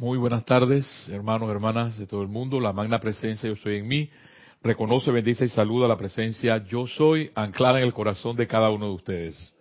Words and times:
Muy 0.00 0.16
buenas 0.16 0.44
tardes, 0.44 0.86
hermanos, 1.08 1.50
hermanas 1.50 1.98
de 1.98 2.06
todo 2.06 2.22
el 2.22 2.28
mundo. 2.28 2.60
La 2.60 2.72
magna 2.72 3.00
presencia 3.00 3.48
yo 3.48 3.56
soy 3.56 3.78
en 3.78 3.88
mí. 3.88 4.08
Reconoce, 4.62 5.10
bendice 5.10 5.46
y 5.46 5.48
saluda 5.48 5.88
la 5.88 5.96
presencia 5.96 6.64
yo 6.64 6.86
soy 6.86 7.32
anclada 7.34 7.80
en 7.80 7.84
el 7.84 7.92
corazón 7.92 8.36
de 8.36 8.46
cada 8.46 8.70
uno 8.70 8.86
de 8.86 8.92
ustedes. 8.92 9.54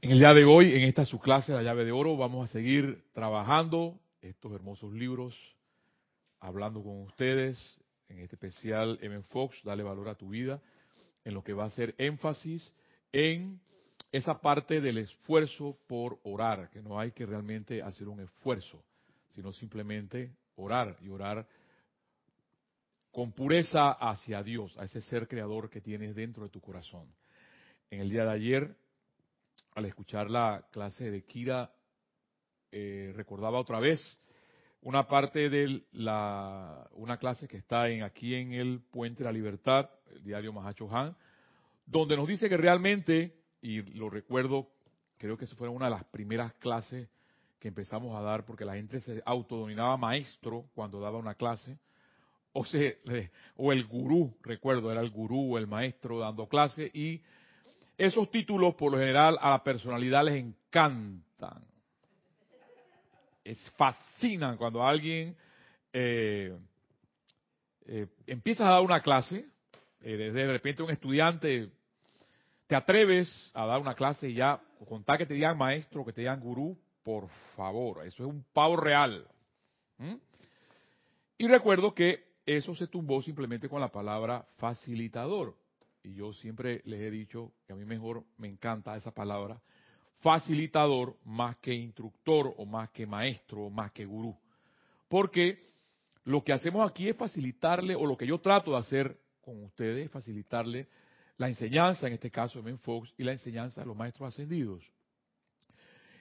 En 0.00 0.12
el 0.12 0.20
día 0.20 0.32
de 0.32 0.44
hoy, 0.44 0.74
en 0.74 0.82
esta 0.82 1.04
su 1.04 1.18
clase, 1.18 1.50
La 1.54 1.64
llave 1.64 1.84
de 1.84 1.90
oro, 1.90 2.16
vamos 2.16 2.48
a 2.48 2.52
seguir 2.52 3.02
trabajando 3.14 3.98
estos 4.20 4.52
hermosos 4.52 4.92
libros, 4.92 5.36
hablando 6.38 6.84
con 6.84 7.02
ustedes, 7.02 7.80
en 8.08 8.20
este 8.20 8.36
especial 8.36 8.96
M. 9.02 9.22
Fox, 9.22 9.60
Dale 9.64 9.82
valor 9.82 10.08
a 10.08 10.14
tu 10.14 10.28
vida, 10.28 10.62
en 11.24 11.34
lo 11.34 11.42
que 11.42 11.52
va 11.52 11.64
a 11.64 11.70
ser 11.70 11.96
énfasis 11.98 12.72
en 13.10 13.58
esa 14.16 14.40
parte 14.40 14.80
del 14.80 14.98
esfuerzo 14.98 15.76
por 15.88 16.20
orar, 16.22 16.70
que 16.70 16.80
no 16.80 17.00
hay 17.00 17.10
que 17.10 17.26
realmente 17.26 17.82
hacer 17.82 18.06
un 18.06 18.20
esfuerzo, 18.20 18.80
sino 19.30 19.52
simplemente 19.52 20.36
orar 20.54 20.96
y 21.00 21.08
orar 21.08 21.44
con 23.10 23.32
pureza 23.32 23.90
hacia 23.90 24.40
Dios, 24.44 24.78
a 24.78 24.84
ese 24.84 25.00
ser 25.00 25.26
creador 25.26 25.68
que 25.68 25.80
tienes 25.80 26.14
dentro 26.14 26.44
de 26.44 26.50
tu 26.50 26.60
corazón. 26.60 27.12
En 27.90 28.00
el 28.00 28.08
día 28.08 28.24
de 28.24 28.30
ayer, 28.30 28.76
al 29.74 29.86
escuchar 29.86 30.30
la 30.30 30.64
clase 30.70 31.10
de 31.10 31.24
Kira, 31.24 31.72
eh, 32.70 33.12
recordaba 33.16 33.58
otra 33.58 33.80
vez 33.80 34.00
una 34.82 35.08
parte 35.08 35.50
de 35.50 35.86
la, 35.90 36.88
una 36.92 37.16
clase 37.16 37.48
que 37.48 37.56
está 37.56 37.88
en, 37.88 38.04
aquí 38.04 38.36
en 38.36 38.52
el 38.52 38.80
Puente 38.92 39.24
de 39.24 39.24
la 39.24 39.32
Libertad, 39.32 39.90
el 40.12 40.22
diario 40.22 40.52
Mahacho 40.52 40.88
Han, 40.96 41.16
donde 41.84 42.16
nos 42.16 42.28
dice 42.28 42.48
que 42.48 42.56
realmente 42.56 43.43
y 43.64 43.80
lo 43.80 44.10
recuerdo, 44.10 44.68
creo 45.16 45.38
que 45.38 45.46
esa 45.46 45.56
fue 45.56 45.70
una 45.70 45.86
de 45.86 45.92
las 45.92 46.04
primeras 46.04 46.52
clases 46.54 47.08
que 47.58 47.68
empezamos 47.68 48.14
a 48.14 48.20
dar, 48.20 48.44
porque 48.44 48.66
la 48.66 48.74
gente 48.74 49.00
se 49.00 49.22
autodominaba 49.24 49.96
maestro 49.96 50.66
cuando 50.74 51.00
daba 51.00 51.16
una 51.16 51.34
clase, 51.34 51.78
o, 52.52 52.66
se, 52.66 52.98
o 53.56 53.72
el 53.72 53.86
gurú, 53.86 54.36
recuerdo, 54.42 54.92
era 54.92 55.00
el 55.00 55.08
gurú 55.08 55.54
o 55.54 55.58
el 55.58 55.66
maestro 55.66 56.18
dando 56.18 56.46
clase, 56.46 56.90
y 56.92 57.22
esos 57.96 58.30
títulos 58.30 58.74
por 58.74 58.92
lo 58.92 58.98
general 58.98 59.38
a 59.40 59.52
la 59.52 59.64
personalidad 59.64 60.26
les 60.26 60.34
encantan. 60.34 61.64
Es 63.42 63.70
fascinan 63.78 64.58
cuando 64.58 64.86
alguien 64.86 65.34
eh, 65.90 66.54
eh, 67.86 68.08
empieza 68.26 68.68
a 68.68 68.72
dar 68.72 68.82
una 68.82 69.00
clase, 69.00 69.46
eh, 70.02 70.16
de 70.16 70.52
repente 70.52 70.82
un 70.82 70.90
estudiante 70.90 71.70
te 72.66 72.74
atreves 72.74 73.50
a 73.54 73.66
dar 73.66 73.80
una 73.80 73.94
clase 73.94 74.28
y 74.28 74.34
ya 74.34 74.60
contar 74.88 75.18
que 75.18 75.26
te 75.26 75.34
digan 75.34 75.56
maestro, 75.56 76.04
que 76.04 76.12
te 76.12 76.22
digan 76.22 76.40
gurú, 76.40 76.78
por 77.02 77.28
favor, 77.56 78.06
eso 78.06 78.22
es 78.22 78.28
un 78.28 78.44
pavo 78.52 78.76
real. 78.76 79.26
Y 81.36 81.46
recuerdo 81.46 81.94
que 81.94 82.24
eso 82.46 82.74
se 82.74 82.86
tumbó 82.86 83.22
simplemente 83.22 83.68
con 83.68 83.80
la 83.80 83.92
palabra 83.92 84.46
facilitador. 84.56 85.56
Y 86.02 86.14
yo 86.14 86.32
siempre 86.34 86.82
les 86.84 87.00
he 87.00 87.10
dicho 87.10 87.52
que 87.66 87.72
a 87.72 87.76
mí 87.76 87.84
mejor 87.84 88.24
me 88.36 88.48
encanta 88.48 88.96
esa 88.96 89.10
palabra, 89.10 89.60
facilitador 90.20 91.16
más 91.24 91.56
que 91.56 91.72
instructor 91.72 92.54
o 92.56 92.66
más 92.66 92.90
que 92.90 93.06
maestro 93.06 93.64
o 93.64 93.70
más 93.70 93.92
que 93.92 94.04
gurú. 94.04 94.36
Porque 95.08 95.58
lo 96.24 96.42
que 96.42 96.52
hacemos 96.52 96.88
aquí 96.88 97.08
es 97.08 97.16
facilitarle, 97.16 97.94
o 97.94 98.06
lo 98.06 98.16
que 98.16 98.26
yo 98.26 98.38
trato 98.40 98.72
de 98.72 98.78
hacer 98.78 99.18
con 99.40 99.62
ustedes 99.64 100.06
es 100.06 100.10
facilitarle 100.10 100.88
la 101.36 101.48
enseñanza, 101.48 102.06
en 102.06 102.14
este 102.14 102.30
caso 102.30 102.62
de 102.62 102.76
Fox, 102.78 103.12
y 103.18 103.24
la 103.24 103.32
enseñanza 103.32 103.80
de 103.80 103.86
los 103.86 103.96
maestros 103.96 104.28
ascendidos. 104.28 104.84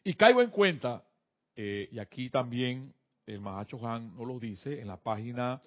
Y 0.04 0.14
caigo 0.16 0.42
en 0.42 0.50
cuenta, 0.50 1.04
eh, 1.56 1.88
y 1.92 2.00
aquí 2.00 2.30
también 2.30 2.94
el 3.26 3.40
Mahacho 3.40 3.86
Han 3.88 4.16
nos 4.16 4.28
lo 4.28 4.40
dice 4.40 4.82
en 4.82 4.88
la 4.88 4.98
página 4.98 5.62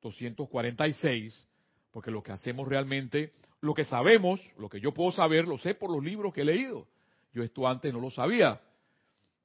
246, 0.00 1.46
porque 1.90 2.10
lo 2.10 2.22
que 2.22 2.32
hacemos 2.32 2.66
realmente, 2.66 3.32
lo 3.60 3.74
que 3.74 3.84
sabemos, 3.84 4.40
lo 4.58 4.68
que 4.68 4.80
yo 4.80 4.92
puedo 4.92 5.12
saber, 5.12 5.46
lo 5.46 5.58
sé 5.58 5.74
por 5.74 5.90
los 5.90 6.02
libros 6.02 6.32
que 6.32 6.42
he 6.42 6.44
leído. 6.44 6.86
Yo 7.34 7.42
esto 7.42 7.66
antes 7.68 7.92
no 7.92 8.00
lo 8.00 8.10
sabía. 8.10 8.60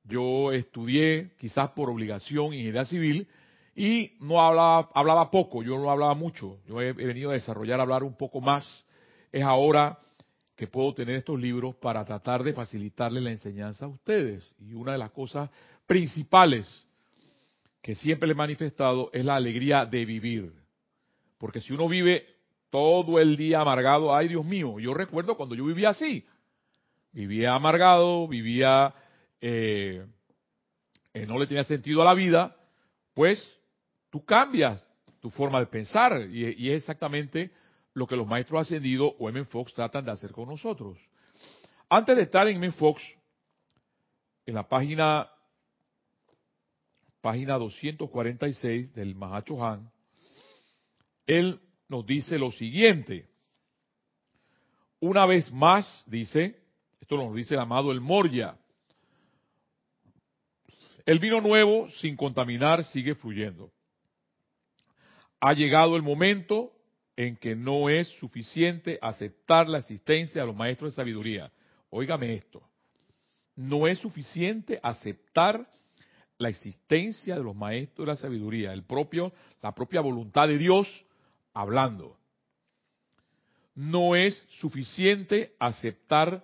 Yo 0.04 0.54
estudié, 0.54 1.32
quizás 1.38 1.72
por 1.72 1.90
obligación, 1.90 2.54
ingeniería 2.54 2.86
civil, 2.86 3.28
y 3.76 4.14
no 4.22 4.42
hablaba, 4.42 4.90
hablaba 4.94 5.30
poco, 5.30 5.62
yo 5.62 5.78
no 5.78 5.92
hablaba 5.92 6.14
mucho. 6.14 6.60
Yo 6.68 6.82
he, 6.82 6.90
he 6.90 6.94
venido 6.94 7.32
a 7.32 7.34
desarrollar, 7.34 7.80
a 7.80 7.84
hablar 7.84 8.04
un 8.04 8.16
poco 8.16 8.40
más 8.40 8.86
es 9.32 9.44
ahora 9.44 10.00
que 10.56 10.68
puedo 10.68 10.94
tener 10.94 11.16
estos 11.16 11.40
libros 11.40 11.76
para 11.76 12.04
tratar 12.04 12.44
de 12.44 12.52
facilitarle 12.52 13.22
la 13.22 13.32
enseñanza 13.32 13.86
a 13.86 13.90
ustedes. 13.90 14.52
Y 14.60 14.74
una 14.74 14.94
de 14.94 14.98
las 14.98 15.12
cosas 15.12 15.50
principales 15.86 16.86
que 17.82 17.94
siempre 17.94 18.28
le 18.28 18.34
he 18.34 18.36
manifestado 18.36 19.12
es 19.14 19.24
la 19.24 19.36
alegría 19.36 19.86
de 19.86 20.04
vivir. 20.04 20.52
Porque 21.38 21.62
si 21.62 21.74
uno 21.74 21.88
vive 21.88 22.26
todo 22.72 23.20
el 23.20 23.38
día 23.38 23.62
amargado, 23.62 24.14
ay 24.16 24.30
Dios 24.30 24.44
mío, 24.44 24.80
yo 24.80 24.96
recuerdo 24.96 25.38
cuando 25.38 25.54
yo 25.54 25.64
vivía 25.64 25.90
así. 25.90 26.26
Vivía 27.12 27.54
amargado, 27.54 28.28
vivía, 28.28 28.94
eh, 29.40 30.06
eh, 31.14 31.26
no 31.28 31.38
le 31.38 31.48
tenía 31.48 31.64
sentido 31.64 32.02
a 32.02 32.06
la 32.06 32.14
vida, 32.16 32.56
pues 33.14 33.60
tú 34.10 34.26
cambias 34.26 34.86
tu 35.20 35.30
forma 35.30 35.60
de 35.60 35.68
pensar 35.68 36.28
y, 36.32 36.64
y 36.64 36.72
es 36.72 36.78
exactamente 36.78 37.52
lo 37.98 38.06
que 38.06 38.16
los 38.16 38.28
maestros 38.28 38.62
ascendidos 38.62 39.14
o 39.18 39.28
M. 39.28 39.44
Fox 39.46 39.74
tratan 39.74 40.06
de 40.06 40.12
hacer 40.12 40.32
con 40.32 40.48
nosotros. 40.48 41.00
Antes 41.90 42.16
de 42.16 42.24
estar 42.24 42.48
en 42.48 42.58
M. 42.58 42.72
Fox, 42.74 43.02
en 44.46 44.54
la 44.54 44.70
página, 44.70 45.28
página 47.22 47.58
246 47.58 48.94
del 48.94 49.16
Mahacho 49.16 49.66
Han, 49.66 49.90
él 51.26 51.60
nos 51.90 52.06
dice 52.06 52.38
lo 52.38 52.52
siguiente. 52.52 53.28
Una 55.00 55.26
vez 55.26 55.52
más, 55.52 56.04
dice, 56.06 56.56
esto 57.02 57.18
nos 57.18 57.34
dice 57.34 57.56
el 57.56 57.62
amado 57.62 57.92
el 57.92 58.00
Moria, 58.00 58.60
el 61.04 61.18
vino 61.18 61.42
nuevo, 61.42 61.90
sin 61.90 62.16
contaminar, 62.16 62.84
sigue 62.84 63.16
fluyendo. 63.16 63.72
Ha 65.40 65.54
llegado 65.54 65.96
el 65.96 66.04
momento 66.04 66.77
en 67.18 67.36
que 67.36 67.56
no 67.56 67.90
es 67.90 68.08
suficiente 68.20 69.00
aceptar 69.02 69.68
la 69.68 69.80
existencia 69.80 70.42
de 70.42 70.48
los 70.48 70.56
maestros 70.56 70.94
de 70.94 70.96
sabiduría. 70.96 71.52
Óigame 71.90 72.36
esto. 72.36 72.62
No 73.56 73.88
es 73.88 73.98
suficiente 73.98 74.80
aceptar 74.84 75.68
la 76.38 76.50
existencia 76.50 77.36
de 77.36 77.44
los 77.44 77.56
maestros 77.56 78.06
de 78.06 78.12
la 78.14 78.16
sabiduría, 78.16 78.72
el 78.72 78.84
propio, 78.84 79.34
la 79.64 79.74
propia 79.74 80.02
voluntad 80.02 80.48
de 80.48 80.60
Dios 80.60 80.88
hablando. 81.56 82.18
No 83.74 84.16
es 84.16 84.36
suficiente 84.60 85.56
aceptar, 85.58 86.44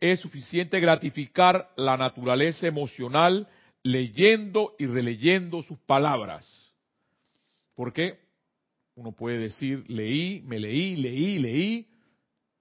es 0.00 0.18
suficiente 0.18 0.80
gratificar 0.80 1.70
la 1.76 1.96
naturaleza 1.96 2.66
emocional 2.66 3.48
leyendo 3.84 4.74
y 4.80 4.86
releyendo 4.86 5.62
sus 5.62 5.78
palabras. 5.78 6.74
¿Por 7.76 7.92
qué? 7.92 8.25
Uno 8.96 9.12
puede 9.12 9.38
decir, 9.38 9.84
leí, 9.88 10.42
me 10.46 10.58
leí, 10.58 10.96
leí, 10.96 11.38
leí, 11.38 11.88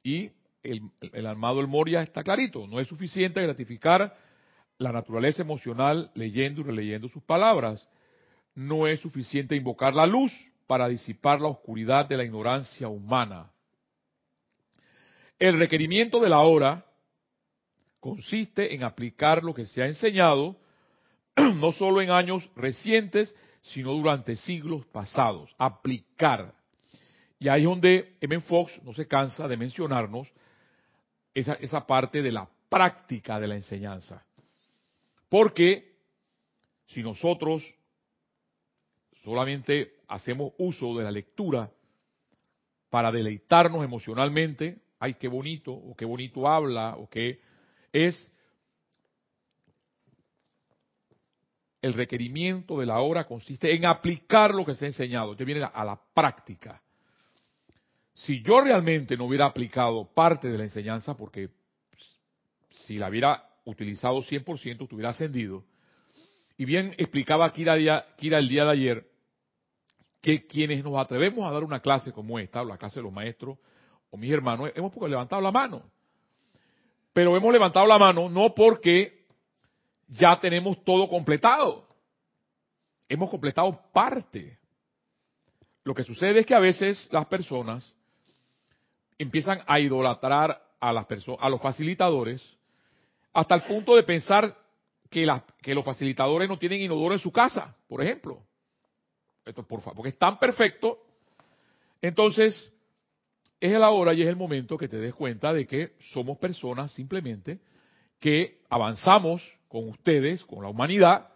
y 0.03 0.31
el, 0.63 0.81
el 1.13 1.25
armado 1.25 1.57
del 1.57 1.67
Moria 1.67 2.01
está 2.01 2.23
clarito. 2.23 2.67
No 2.67 2.79
es 2.79 2.87
suficiente 2.87 3.41
gratificar 3.41 4.15
la 4.77 4.91
naturaleza 4.91 5.41
emocional 5.41 6.11
leyendo 6.13 6.61
y 6.61 6.65
releyendo 6.65 7.07
sus 7.07 7.23
palabras. 7.23 7.87
No 8.53 8.85
es 8.85 8.99
suficiente 8.99 9.55
invocar 9.55 9.93
la 9.93 10.05
luz 10.05 10.31
para 10.67 10.89
disipar 10.89 11.39
la 11.39 11.47
oscuridad 11.47 12.05
de 12.05 12.17
la 12.17 12.25
ignorancia 12.25 12.89
humana. 12.89 13.49
El 15.39 15.57
requerimiento 15.57 16.19
de 16.19 16.29
la 16.29 16.39
hora 16.41 16.85
consiste 17.99 18.75
en 18.75 18.83
aplicar 18.83 19.43
lo 19.43 19.53
que 19.53 19.65
se 19.65 19.81
ha 19.81 19.87
enseñado, 19.87 20.57
no 21.37 21.71
solo 21.71 22.01
en 22.01 22.11
años 22.11 22.49
recientes, 22.55 23.33
sino 23.65 23.93
durante 23.93 24.35
siglos 24.35 24.85
pasados. 24.87 25.53
Aplicar. 25.57 26.53
Y 27.39 27.47
ahí 27.47 27.61
es 27.61 27.67
donde 27.67 28.15
M. 28.21 28.39
Fox 28.41 28.79
no 28.83 28.93
se 28.93 29.07
cansa 29.07 29.47
de 29.47 29.57
mencionarnos 29.57 30.31
esa, 31.33 31.53
esa 31.53 31.85
parte 31.85 32.21
de 32.21 32.31
la 32.31 32.47
práctica 32.69 33.39
de 33.39 33.47
la 33.47 33.55
enseñanza. 33.55 34.23
Porque 35.29 35.95
si 36.87 37.01
nosotros 37.01 37.63
solamente 39.23 39.95
hacemos 40.07 40.53
uso 40.59 40.95
de 40.97 41.03
la 41.03 41.11
lectura 41.11 41.71
para 42.89 43.11
deleitarnos 43.11 43.83
emocionalmente, 43.83 44.79
ay, 44.99 45.15
qué 45.15 45.27
bonito, 45.27 45.73
o 45.73 45.95
qué 45.95 46.05
bonito 46.05 46.47
habla, 46.47 46.95
o 46.97 47.09
qué 47.09 47.41
es 47.91 48.31
el 51.85 51.93
requerimiento 51.93 52.79
de 52.79 52.87
la 52.87 52.99
obra 52.99 53.25
consiste 53.25 53.71
en 53.71 53.85
aplicar 53.85 54.55
lo 54.55 54.65
que 54.65 54.73
se 54.73 54.85
ha 54.85 54.87
enseñado. 54.87 55.35
Ya 55.35 55.45
viene 55.45 55.63
a 55.71 55.85
la 55.85 55.99
práctica. 56.15 56.81
Si 58.15 58.41
yo 58.41 58.59
realmente 58.61 59.15
no 59.15 59.25
hubiera 59.25 59.45
aplicado 59.45 60.11
parte 60.11 60.49
de 60.49 60.57
la 60.57 60.63
enseñanza, 60.63 61.15
porque 61.15 61.49
si 62.71 62.97
la 62.97 63.07
hubiera 63.07 63.47
utilizado 63.65 64.19
100%, 64.23 64.81
estuviera 64.81 65.09
ascendido, 65.09 65.63
Y 66.57 66.65
bien 66.65 66.95
explicaba 66.97 67.53
Kira, 67.53 67.75
Kira 68.17 68.39
el 68.39 68.49
día 68.49 68.65
de 68.65 68.71
ayer 68.71 69.07
que 70.21 70.47
quienes 70.47 70.83
nos 70.83 70.97
atrevemos 70.97 71.45
a 71.45 71.51
dar 71.51 71.63
una 71.63 71.81
clase 71.81 72.11
como 72.11 72.39
esta, 72.39 72.63
o 72.63 72.65
la 72.65 72.79
clase 72.79 72.99
de 72.99 73.03
los 73.03 73.13
maestros, 73.13 73.59
o 74.09 74.17
mis 74.17 74.31
hermanos, 74.31 74.71
hemos 74.73 74.91
levantado 75.07 75.39
la 75.39 75.51
mano. 75.51 75.83
Pero 77.13 77.37
hemos 77.37 77.53
levantado 77.53 77.85
la 77.85 77.99
mano 77.99 78.27
no 78.27 78.55
porque 78.55 79.24
ya 80.07 80.39
tenemos 80.39 80.83
todo 80.83 81.07
completado. 81.09 81.87
Hemos 83.07 83.29
completado 83.29 83.79
parte. 83.93 84.57
Lo 85.83 85.93
que 85.93 86.03
sucede 86.03 86.39
es 86.39 86.45
que 86.45 86.55
a 86.55 86.59
veces 86.59 87.07
las 87.11 87.25
personas 87.27 87.93
empiezan 89.17 89.61
a 89.67 89.79
idolatrar 89.79 90.61
a 90.79 90.93
las 90.93 91.05
a 91.39 91.49
los 91.49 91.61
facilitadores, 91.61 92.57
hasta 93.33 93.55
el 93.55 93.63
punto 93.63 93.95
de 93.95 94.03
pensar 94.03 94.55
que, 95.09 95.27
que 95.61 95.75
los 95.75 95.85
facilitadores 95.85 96.49
no 96.49 96.57
tienen 96.57 96.81
inodoro 96.81 97.13
en 97.13 97.19
su 97.19 97.31
casa, 97.31 97.75
por 97.87 98.01
ejemplo. 98.01 98.41
Esto 99.45 99.63
por 99.63 99.81
favor, 99.81 99.97
porque 99.97 100.09
es 100.09 100.17
tan 100.17 100.39
perfecto. 100.39 100.99
Entonces, 102.01 102.71
es 103.59 103.71
la 103.73 103.89
hora 103.91 104.13
y 104.13 104.21
es 104.21 104.27
el 104.27 104.35
momento 104.35 104.77
que 104.77 104.87
te 104.87 104.97
des 104.97 105.13
cuenta 105.13 105.53
de 105.53 105.65
que 105.65 105.93
somos 106.11 106.37
personas 106.37 106.91
simplemente 106.91 107.59
que 108.19 108.61
avanzamos 108.69 109.47
con 109.75 109.89
ustedes, 109.89 110.41
con 110.45 110.63
la 110.63 110.69
humanidad, 110.69 111.27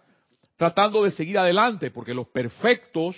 tratando 0.55 1.03
de 1.03 1.11
seguir 1.11 1.37
adelante, 1.37 1.91
porque 1.91 2.13
los 2.13 2.29
perfectos, 2.29 3.17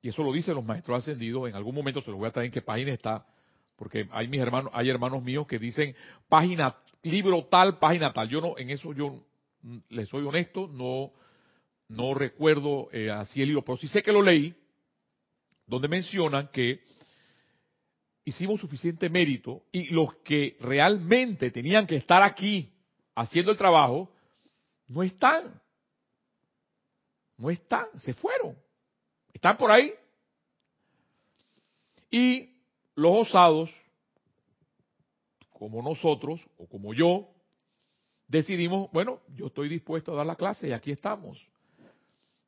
y 0.00 0.10
eso 0.10 0.22
lo 0.22 0.32
dicen 0.32 0.54
los 0.54 0.64
maestros 0.64 0.98
ascendidos, 0.98 1.48
en 1.48 1.56
algún 1.56 1.74
momento 1.74 2.00
se 2.02 2.12
los 2.12 2.20
voy 2.20 2.28
a 2.28 2.30
traer 2.30 2.46
en 2.46 2.52
qué 2.52 2.62
página 2.62 2.92
está, 2.92 3.26
porque 3.74 4.06
hay 4.12 4.28
mis 4.28 4.40
hermanos, 4.40 4.70
hay 4.76 4.90
hermanos 4.90 5.24
míos 5.24 5.44
que 5.48 5.58
dicen 5.58 5.92
página, 6.28 6.76
libro 7.02 7.46
tal, 7.50 7.80
página 7.80 8.12
tal. 8.12 8.28
Yo 8.28 8.40
no, 8.40 8.56
en 8.56 8.70
eso 8.70 8.92
yo 8.92 9.24
les 9.88 10.08
soy 10.08 10.24
honesto, 10.24 10.68
no, 10.68 11.10
no 11.88 12.14
recuerdo 12.14 12.90
eh, 12.92 13.10
así 13.10 13.42
el 13.42 13.48
libro, 13.48 13.64
pero 13.64 13.76
sí 13.76 13.88
sé 13.88 14.04
que 14.04 14.12
lo 14.12 14.22
leí, 14.22 14.54
donde 15.66 15.88
mencionan 15.88 16.46
que 16.52 16.84
hicimos 18.24 18.60
suficiente 18.60 19.10
mérito 19.10 19.64
y 19.72 19.88
los 19.88 20.14
que 20.18 20.56
realmente 20.60 21.50
tenían 21.50 21.88
que 21.88 21.96
estar 21.96 22.22
aquí 22.22 22.70
haciendo 23.16 23.50
el 23.50 23.56
trabajo, 23.56 24.12
no 24.88 25.02
están. 25.02 25.60
No 27.36 27.50
están, 27.50 27.86
se 28.00 28.14
fueron. 28.14 28.56
Están 29.32 29.56
por 29.56 29.70
ahí. 29.70 29.94
Y 32.10 32.56
los 32.94 33.28
osados, 33.28 33.70
como 35.50 35.82
nosotros 35.82 36.40
o 36.56 36.66
como 36.66 36.94
yo, 36.94 37.28
decidimos, 38.26 38.90
bueno, 38.92 39.20
yo 39.34 39.46
estoy 39.46 39.68
dispuesto 39.68 40.12
a 40.12 40.16
dar 40.16 40.26
la 40.26 40.36
clase 40.36 40.68
y 40.68 40.72
aquí 40.72 40.90
estamos. 40.90 41.46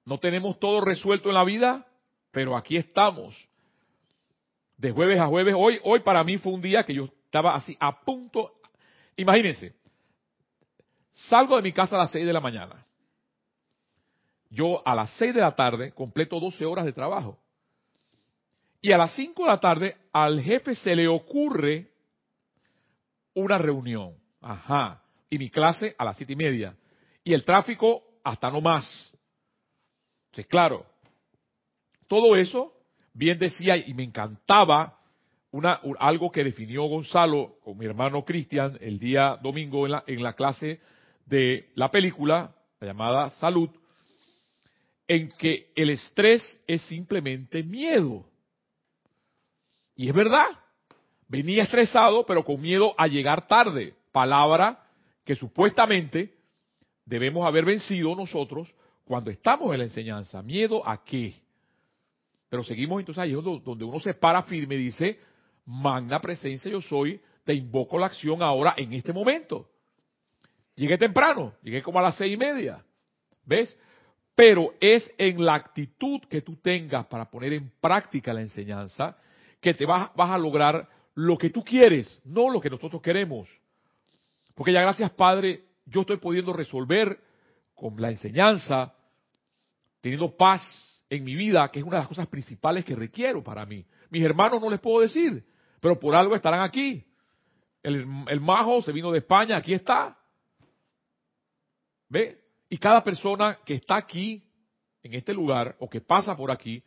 No 0.04 0.18
tenemos 0.18 0.58
todo 0.58 0.80
resuelto 0.80 1.28
en 1.28 1.34
la 1.34 1.44
vida, 1.44 1.86
pero 2.30 2.56
aquí 2.56 2.76
estamos. 2.76 3.36
De 4.76 4.90
jueves 4.90 5.20
a 5.20 5.26
jueves, 5.26 5.54
hoy, 5.56 5.78
hoy 5.84 6.00
para 6.00 6.24
mí 6.24 6.38
fue 6.38 6.52
un 6.52 6.62
día 6.62 6.84
que 6.84 6.94
yo 6.94 7.04
estaba 7.26 7.54
así 7.54 7.76
a 7.78 8.00
punto. 8.00 8.54
Imagínense, 9.16 9.74
salgo 11.28 11.56
de 11.56 11.62
mi 11.62 11.72
casa 11.72 11.96
a 11.96 12.00
las 12.00 12.10
6 12.10 12.26
de 12.26 12.32
la 12.32 12.40
mañana. 12.40 12.86
Yo 14.50 14.86
a 14.86 14.94
las 14.94 15.10
6 15.18 15.34
de 15.34 15.40
la 15.40 15.54
tarde 15.54 15.92
completo 15.92 16.40
12 16.40 16.64
horas 16.64 16.84
de 16.84 16.92
trabajo. 16.92 17.38
Y 18.80 18.92
a 18.92 18.98
las 18.98 19.14
5 19.14 19.42
de 19.42 19.48
la 19.48 19.60
tarde 19.60 19.96
al 20.12 20.40
jefe 20.40 20.74
se 20.74 20.96
le 20.96 21.06
ocurre 21.06 21.90
una 23.34 23.58
reunión. 23.58 24.14
Ajá. 24.40 25.02
Y 25.28 25.38
mi 25.38 25.50
clase 25.50 25.94
a 25.98 26.04
las 26.04 26.16
siete 26.16 26.32
y 26.32 26.36
media. 26.36 26.74
Y 27.22 27.34
el 27.34 27.44
tráfico 27.44 28.02
hasta 28.24 28.50
no 28.50 28.60
más. 28.60 29.12
Entonces, 30.26 30.46
claro, 30.46 30.86
todo 32.08 32.36
eso, 32.36 32.72
bien 33.12 33.38
decía, 33.38 33.76
y 33.76 33.94
me 33.94 34.02
encantaba 34.02 34.98
una, 35.52 35.80
algo 35.98 36.30
que 36.30 36.44
definió 36.44 36.84
Gonzalo 36.84 37.56
con 37.62 37.76
mi 37.76 37.86
hermano 37.86 38.24
Cristian 38.24 38.78
el 38.80 38.98
día 38.98 39.38
domingo 39.42 39.86
en 39.86 39.92
la, 39.92 40.04
en 40.06 40.22
la 40.22 40.32
clase 40.32 40.80
de 41.30 41.70
la 41.76 41.90
película, 41.90 42.52
la 42.80 42.88
llamada 42.88 43.30
Salud, 43.30 43.70
en 45.06 45.30
que 45.38 45.70
el 45.74 45.90
estrés 45.90 46.60
es 46.66 46.82
simplemente 46.82 47.62
miedo. 47.62 48.26
Y 49.94 50.08
es 50.08 50.14
verdad, 50.14 50.48
venía 51.28 51.62
estresado, 51.62 52.26
pero 52.26 52.44
con 52.44 52.60
miedo 52.60 52.94
a 52.98 53.06
llegar 53.06 53.46
tarde. 53.46 53.94
Palabra 54.12 54.84
que 55.24 55.36
supuestamente 55.36 56.34
debemos 57.04 57.46
haber 57.46 57.64
vencido 57.64 58.14
nosotros 58.16 58.74
cuando 59.04 59.30
estamos 59.30 59.72
en 59.72 59.78
la 59.78 59.84
enseñanza. 59.84 60.42
¿Miedo 60.42 60.86
a 60.86 61.04
qué? 61.04 61.34
Pero 62.48 62.64
seguimos 62.64 62.98
entonces 62.98 63.22
ahí 63.22 63.32
donde 63.32 63.84
uno 63.84 64.00
se 64.00 64.14
para 64.14 64.42
firme 64.42 64.74
y 64.74 64.84
dice, 64.84 65.20
magna 65.64 66.20
presencia 66.20 66.70
yo 66.70 66.82
soy, 66.82 67.20
te 67.44 67.54
invoco 67.54 67.98
la 67.98 68.06
acción 68.06 68.42
ahora 68.42 68.74
en 68.76 68.92
este 68.92 69.12
momento. 69.12 69.69
Llegué 70.80 70.96
temprano, 70.96 71.52
llegué 71.62 71.82
como 71.82 71.98
a 71.98 72.02
las 72.02 72.16
seis 72.16 72.32
y 72.32 72.36
media. 72.38 72.82
¿Ves? 73.44 73.78
Pero 74.34 74.72
es 74.80 75.12
en 75.18 75.44
la 75.44 75.52
actitud 75.52 76.22
que 76.22 76.40
tú 76.40 76.56
tengas 76.56 77.04
para 77.04 77.30
poner 77.30 77.52
en 77.52 77.70
práctica 77.82 78.32
la 78.32 78.40
enseñanza 78.40 79.14
que 79.60 79.74
te 79.74 79.84
vas, 79.84 80.10
a 80.16 80.38
lograr 80.38 80.88
lo 81.16 81.36
que 81.36 81.50
tú 81.50 81.62
quieres, 81.62 82.18
no 82.24 82.48
lo 82.48 82.62
que 82.62 82.70
nosotros 82.70 83.02
queremos. 83.02 83.46
Porque 84.54 84.72
ya 84.72 84.80
gracias 84.80 85.10
Padre, 85.10 85.64
yo 85.84 86.00
estoy 86.00 86.16
pudiendo 86.16 86.54
resolver 86.54 87.20
con 87.74 88.00
la 88.00 88.08
enseñanza, 88.08 88.94
teniendo 90.00 90.34
paz 90.34 90.62
en 91.10 91.24
mi 91.24 91.34
vida, 91.34 91.70
que 91.70 91.80
es 91.80 91.84
una 91.84 91.96
de 91.96 92.00
las 92.00 92.08
cosas 92.08 92.26
principales 92.26 92.86
que 92.86 92.96
requiero 92.96 93.44
para 93.44 93.66
mí. 93.66 93.84
Mis 94.08 94.24
hermanos 94.24 94.62
no 94.62 94.70
les 94.70 94.80
puedo 94.80 95.00
decir, 95.00 95.44
pero 95.78 96.00
por 96.00 96.14
algo 96.14 96.34
estarán 96.34 96.62
aquí. 96.62 97.04
El 97.82 98.40
majo 98.40 98.80
se 98.80 98.92
vino 98.92 99.12
de 99.12 99.18
España, 99.18 99.58
aquí 99.58 99.74
está. 99.74 100.16
¿Ve? 102.10 102.38
Y 102.68 102.76
cada 102.76 103.02
persona 103.02 103.58
que 103.64 103.74
está 103.74 103.96
aquí, 103.96 104.42
en 105.02 105.14
este 105.14 105.32
lugar, 105.32 105.76
o 105.78 105.88
que 105.88 106.00
pasa 106.00 106.36
por 106.36 106.50
aquí, 106.50 106.82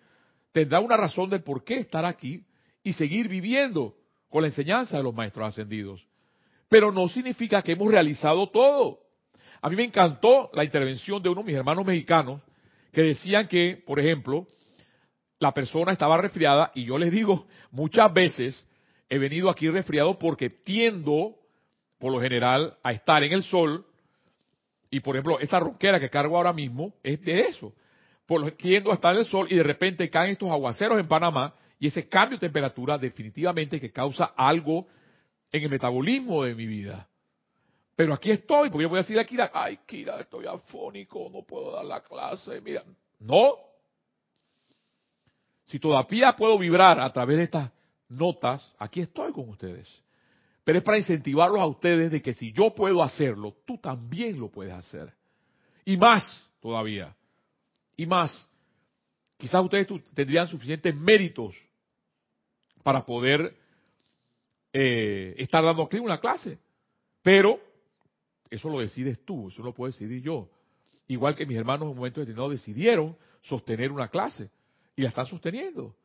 tendrá 0.51 0.79
una 0.79 0.97
razón 0.97 1.29
del 1.29 1.41
por 1.41 1.63
qué 1.63 1.77
estar 1.77 2.05
aquí 2.05 2.45
y 2.83 2.93
seguir 2.93 3.27
viviendo 3.27 3.95
con 4.29 4.41
la 4.41 4.49
enseñanza 4.49 4.97
de 4.97 5.03
los 5.03 5.15
maestros 5.15 5.47
ascendidos. 5.47 6.05
Pero 6.69 6.91
no 6.91 7.07
significa 7.07 7.61
que 7.61 7.71
hemos 7.71 7.89
realizado 7.89 8.49
todo. 8.49 8.99
A 9.61 9.69
mí 9.69 9.75
me 9.75 9.85
encantó 9.85 10.49
la 10.53 10.63
intervención 10.63 11.23
de 11.23 11.29
uno 11.29 11.41
de 11.41 11.47
mis 11.47 11.55
hermanos 11.55 11.85
mexicanos 11.85 12.41
que 12.91 13.01
decían 13.01 13.47
que, 13.47 13.81
por 13.85 13.99
ejemplo, 13.99 14.45
la 15.39 15.53
persona 15.53 15.91
estaba 15.93 16.17
resfriada 16.17 16.71
y 16.75 16.85
yo 16.85 16.97
les 16.97 17.11
digo, 17.11 17.47
muchas 17.71 18.13
veces 18.13 18.67
he 19.09 19.17
venido 19.17 19.49
aquí 19.49 19.69
resfriado 19.69 20.19
porque 20.19 20.49
tiendo, 20.49 21.35
por 21.97 22.11
lo 22.11 22.19
general, 22.19 22.77
a 22.83 22.91
estar 22.91 23.23
en 23.23 23.33
el 23.33 23.43
sol 23.43 23.85
y, 24.93 24.99
por 24.99 25.15
ejemplo, 25.15 25.39
esta 25.39 25.59
roquera 25.59 25.99
que 25.99 26.07
cargo 26.07 26.37
ahora 26.37 26.53
mismo 26.53 26.93
es 27.01 27.19
de 27.21 27.47
eso. 27.47 27.73
Por 28.27 28.41
lo 28.41 28.53
tiendo 28.53 28.91
a 28.91 28.93
estar 28.93 29.15
en 29.15 29.21
el 29.21 29.25
sol 29.25 29.47
y 29.49 29.55
de 29.55 29.63
repente 29.63 30.07
caen 30.07 30.33
estos 30.33 30.51
aguaceros 30.51 30.99
en 30.99 31.07
Panamá 31.07 31.55
y 31.79 31.87
ese 31.87 32.07
cambio 32.07 32.37
de 32.37 32.41
temperatura 32.45 32.99
definitivamente 32.99 33.79
que 33.79 33.91
causa 33.91 34.33
algo 34.37 34.85
en 35.51 35.63
el 35.63 35.69
metabolismo 35.71 36.43
de 36.43 36.53
mi 36.53 36.67
vida. 36.67 37.07
Pero 37.95 38.13
aquí 38.13 38.29
estoy, 38.29 38.69
porque 38.69 38.83
yo 38.83 38.89
voy 38.89 38.99
a 38.99 39.01
decir 39.01 39.17
a 39.17 39.25
Kira, 39.25 39.49
ay 39.51 39.79
Kira, 39.87 40.19
estoy 40.19 40.45
afónico, 40.45 41.27
no 41.33 41.41
puedo 41.41 41.71
dar 41.71 41.85
la 41.85 42.01
clase. 42.01 42.61
Mira, 42.61 42.83
no. 43.19 43.55
Si 45.65 45.79
todavía 45.79 46.35
puedo 46.35 46.59
vibrar 46.59 46.99
a 46.99 47.11
través 47.11 47.37
de 47.37 47.43
estas 47.45 47.71
notas, 48.09 48.71
aquí 48.77 49.01
estoy 49.01 49.31
con 49.31 49.49
ustedes. 49.49 50.02
Pero 50.63 50.77
es 50.77 50.83
para 50.83 50.97
incentivarlos 50.97 51.59
a 51.59 51.65
ustedes 51.65 52.11
de 52.11 52.21
que 52.21 52.33
si 52.33 52.51
yo 52.51 52.73
puedo 52.73 53.03
hacerlo, 53.03 53.55
tú 53.65 53.77
también 53.77 54.39
lo 54.39 54.49
puedes 54.49 54.73
hacer. 54.73 55.13
Y 55.83 55.97
más 55.97 56.49
todavía. 56.61 57.15
Y 57.97 58.05
más. 58.05 58.49
Quizás 59.37 59.63
ustedes 59.63 59.87
tendrían 60.13 60.47
suficientes 60.47 60.95
méritos 60.95 61.55
para 62.81 63.05
poder 63.05 63.55
eh, 64.71 65.35
estar 65.37 65.63
dando 65.63 65.83
aquí 65.83 65.97
una 65.97 66.19
clase. 66.19 66.57
Pero 67.21 67.59
eso 68.49 68.69
lo 68.69 68.79
decides 68.79 69.19
tú, 69.25 69.49
eso 69.49 69.61
lo 69.61 69.73
puedo 69.73 69.91
decidir 69.91 70.21
yo. 70.21 70.49
Igual 71.07 71.35
que 71.35 71.45
mis 71.45 71.57
hermanos 71.57 71.83
en 71.83 71.89
un 71.89 71.97
momento 71.97 72.21
determinado 72.21 72.49
decidieron 72.49 73.17
sostener 73.41 73.91
una 73.91 74.07
clase 74.07 74.49
y 74.95 75.01
la 75.01 75.09
están 75.09 75.25
sosteniendo. 75.25 75.95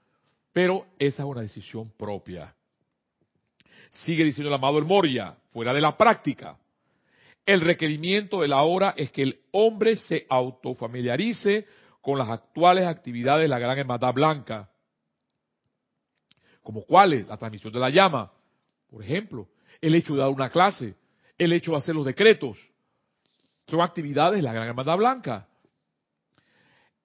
Pero 0.52 0.86
esa 0.98 1.22
es 1.22 1.28
una 1.28 1.42
decisión 1.42 1.90
propia. 1.96 2.54
Sigue 3.90 4.24
diciendo 4.24 4.48
el 4.48 4.54
amado 4.54 4.78
El 4.78 4.84
Moria, 4.84 5.36
fuera 5.50 5.72
de 5.72 5.80
la 5.80 5.96
práctica. 5.96 6.56
El 7.44 7.60
requerimiento 7.60 8.42
de 8.42 8.48
la 8.48 8.62
hora 8.62 8.94
es 8.96 9.10
que 9.10 9.22
el 9.22 9.40
hombre 9.52 9.96
se 9.96 10.26
autofamiliarice 10.28 11.66
con 12.02 12.18
las 12.18 12.28
actuales 12.28 12.84
actividades 12.86 13.42
de 13.44 13.48
la 13.48 13.58
gran 13.58 13.78
hermandad 13.78 14.12
blanca 14.12 14.68
como 16.68 16.82
cuáles, 16.82 17.26
la 17.26 17.38
transmisión 17.38 17.72
de 17.72 17.78
la 17.78 17.88
llama, 17.88 18.30
por 18.90 19.02
ejemplo, 19.02 19.48
el 19.80 19.94
hecho 19.94 20.12
de 20.12 20.20
dar 20.20 20.28
una 20.28 20.50
clase, 20.50 20.96
el 21.38 21.54
hecho 21.54 21.70
de 21.70 21.78
hacer 21.78 21.94
los 21.94 22.04
decretos, 22.04 22.58
son 23.66 23.80
actividades 23.80 24.36
de 24.36 24.42
la 24.42 24.52
Gran 24.52 24.68
Hermandad 24.68 24.98
Blanca, 24.98 25.48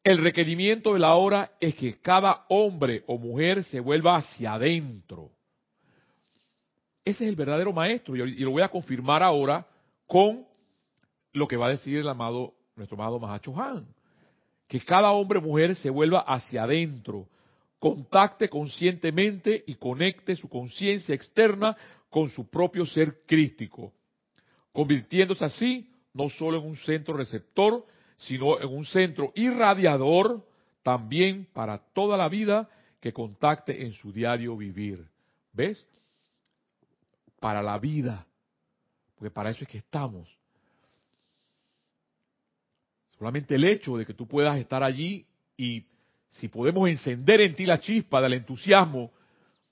El 0.03 0.17
requerimiento 0.17 0.95
de 0.95 0.99
la 0.99 1.13
hora 1.15 1.51
es 1.61 1.75
que 1.75 2.01
cada 2.01 2.43
hombre 2.49 3.05
o 3.07 3.17
mujer 3.17 3.63
se 3.63 3.79
vuelva 3.79 4.17
hacia 4.17 4.55
adentro. 4.55 5.31
Ese 7.05 7.23
es 7.25 7.29
el 7.29 7.35
verdadero 7.35 7.73
maestro 7.73 8.15
y 8.15 8.39
lo 8.39 8.51
voy 8.51 8.61
a 8.61 8.69
confirmar 8.69 9.21
ahora 9.21 9.65
con 10.07 10.45
lo 11.33 11.47
que 11.47 11.57
va 11.57 11.67
a 11.67 11.71
decir 11.71 11.97
el 11.97 12.07
amado, 12.07 12.53
nuestro 12.75 12.95
amado 12.95 13.19
Mahacho 13.19 13.53
Han. 13.59 13.85
Que 14.67 14.79
cada 14.79 15.11
hombre 15.11 15.39
o 15.39 15.41
mujer 15.41 15.75
se 15.75 15.89
vuelva 15.89 16.21
hacia 16.21 16.63
adentro, 16.63 17.27
contacte 17.77 18.47
conscientemente 18.47 19.63
y 19.67 19.75
conecte 19.75 20.35
su 20.35 20.47
conciencia 20.47 21.13
externa 21.13 21.75
con 22.09 22.29
su 22.29 22.49
propio 22.49 22.85
ser 22.85 23.21
crístico, 23.25 23.91
convirtiéndose 24.71 25.43
así 25.43 25.89
no 26.13 26.29
solo 26.29 26.59
en 26.59 26.67
un 26.67 26.77
centro 26.77 27.15
receptor, 27.17 27.85
sino 28.17 28.59
en 28.61 28.69
un 28.69 28.85
centro 28.85 29.33
irradiador 29.35 30.45
también 30.83 31.47
para 31.53 31.79
toda 31.93 32.17
la 32.17 32.29
vida 32.29 32.69
que 33.01 33.11
contacte 33.11 33.83
en 33.83 33.93
su 33.93 34.13
diario 34.13 34.55
vivir. 34.55 35.05
¿Ves? 35.51 35.85
Para 37.43 37.61
la 37.61 37.77
vida, 37.77 38.25
porque 39.15 39.29
para 39.29 39.49
eso 39.49 39.65
es 39.65 39.69
que 39.69 39.79
estamos. 39.79 40.29
Solamente 43.17 43.55
el 43.55 43.65
hecho 43.65 43.97
de 43.97 44.05
que 44.05 44.13
tú 44.13 44.25
puedas 44.25 44.57
estar 44.57 44.81
allí 44.81 45.27
y 45.57 45.85
si 46.29 46.47
podemos 46.47 46.87
encender 46.87 47.41
en 47.41 47.53
ti 47.53 47.65
la 47.65 47.81
chispa 47.81 48.21
del 48.21 48.35
entusiasmo 48.35 49.11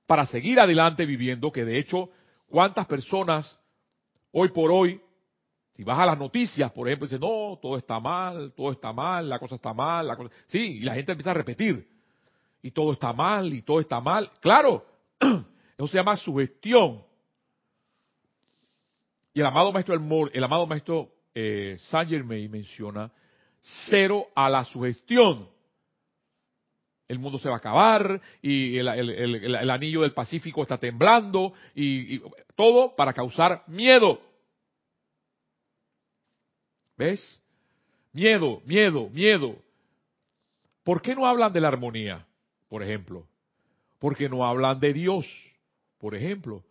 para 0.05 0.27
seguir 0.27 0.59
adelante 0.59 1.05
viviendo, 1.05 1.49
que 1.49 1.63
de 1.63 1.79
hecho, 1.79 2.09
¿cuántas 2.49 2.87
personas 2.87 3.57
hoy 4.33 4.49
por 4.49 4.69
hoy 4.69 4.99
si 5.71 5.85
vas 5.85 5.97
a 5.97 6.07
las 6.07 6.19
noticias, 6.19 6.69
por 6.73 6.89
ejemplo, 6.89 7.07
dicen, 7.07 7.21
no, 7.21 7.57
todo 7.61 7.77
está 7.77 8.01
mal, 8.01 8.51
todo 8.51 8.73
está 8.73 8.91
mal, 8.91 9.29
la 9.29 9.39
cosa 9.39 9.55
está 9.55 9.73
mal, 9.73 10.05
la 10.05 10.17
cosa... 10.17 10.29
Sí, 10.47 10.59
y 10.59 10.79
la 10.81 10.93
gente 10.93 11.13
empieza 11.13 11.31
a 11.31 11.35
repetir. 11.35 11.87
Y 12.61 12.71
todo 12.71 12.91
está 12.91 13.13
mal, 13.13 13.53
y 13.53 13.61
todo 13.61 13.79
está 13.79 14.01
mal. 14.01 14.29
Claro, 14.41 14.85
eso 15.21 15.87
se 15.87 15.97
llama 15.97 16.17
sugestión. 16.17 17.09
Y 19.33 19.39
el 19.39 19.45
amado 19.45 19.71
maestro 19.71 19.95
el 20.33 20.43
amado 20.43 20.67
maestro 20.67 21.09
eh, 21.33 21.75
Saint 21.77 22.09
Germain 22.09 22.51
menciona 22.51 23.11
cero 23.89 24.27
a 24.35 24.49
la 24.49 24.65
sugestión. 24.65 25.47
El 27.07 27.19
mundo 27.19 27.37
se 27.39 27.49
va 27.49 27.55
a 27.55 27.57
acabar 27.57 28.21
y 28.41 28.77
el, 28.77 29.69
anillo 29.69 30.01
del 30.01 30.13
Pacífico 30.13 30.63
está 30.63 30.77
temblando 30.77 31.53
y 31.75 32.19
todo 32.55 32.95
para 32.95 33.13
causar 33.13 33.63
miedo. 33.67 34.21
¿Ves? 36.97 37.41
Miedo, 38.13 38.61
miedo, 38.65 39.09
miedo. 39.09 39.55
¿Por 40.83 41.01
qué 41.01 41.13
no 41.13 41.27
hablan 41.27 41.51
de 41.51 41.61
la 41.61 41.67
armonía, 41.67 42.25
por 42.69 42.81
ejemplo? 42.81 43.27
Porque 43.99 44.29
no 44.29 44.45
hablan 44.45 44.79
de 44.79 44.93
Dios, 44.93 45.25
por 45.97 46.15
ejemplo. 46.15 46.63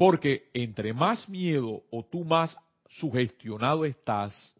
Porque 0.00 0.48
entre 0.54 0.94
más 0.94 1.28
miedo 1.28 1.82
o 1.90 2.02
tú 2.02 2.24
más 2.24 2.56
sugestionado 2.88 3.84
estás, 3.84 4.54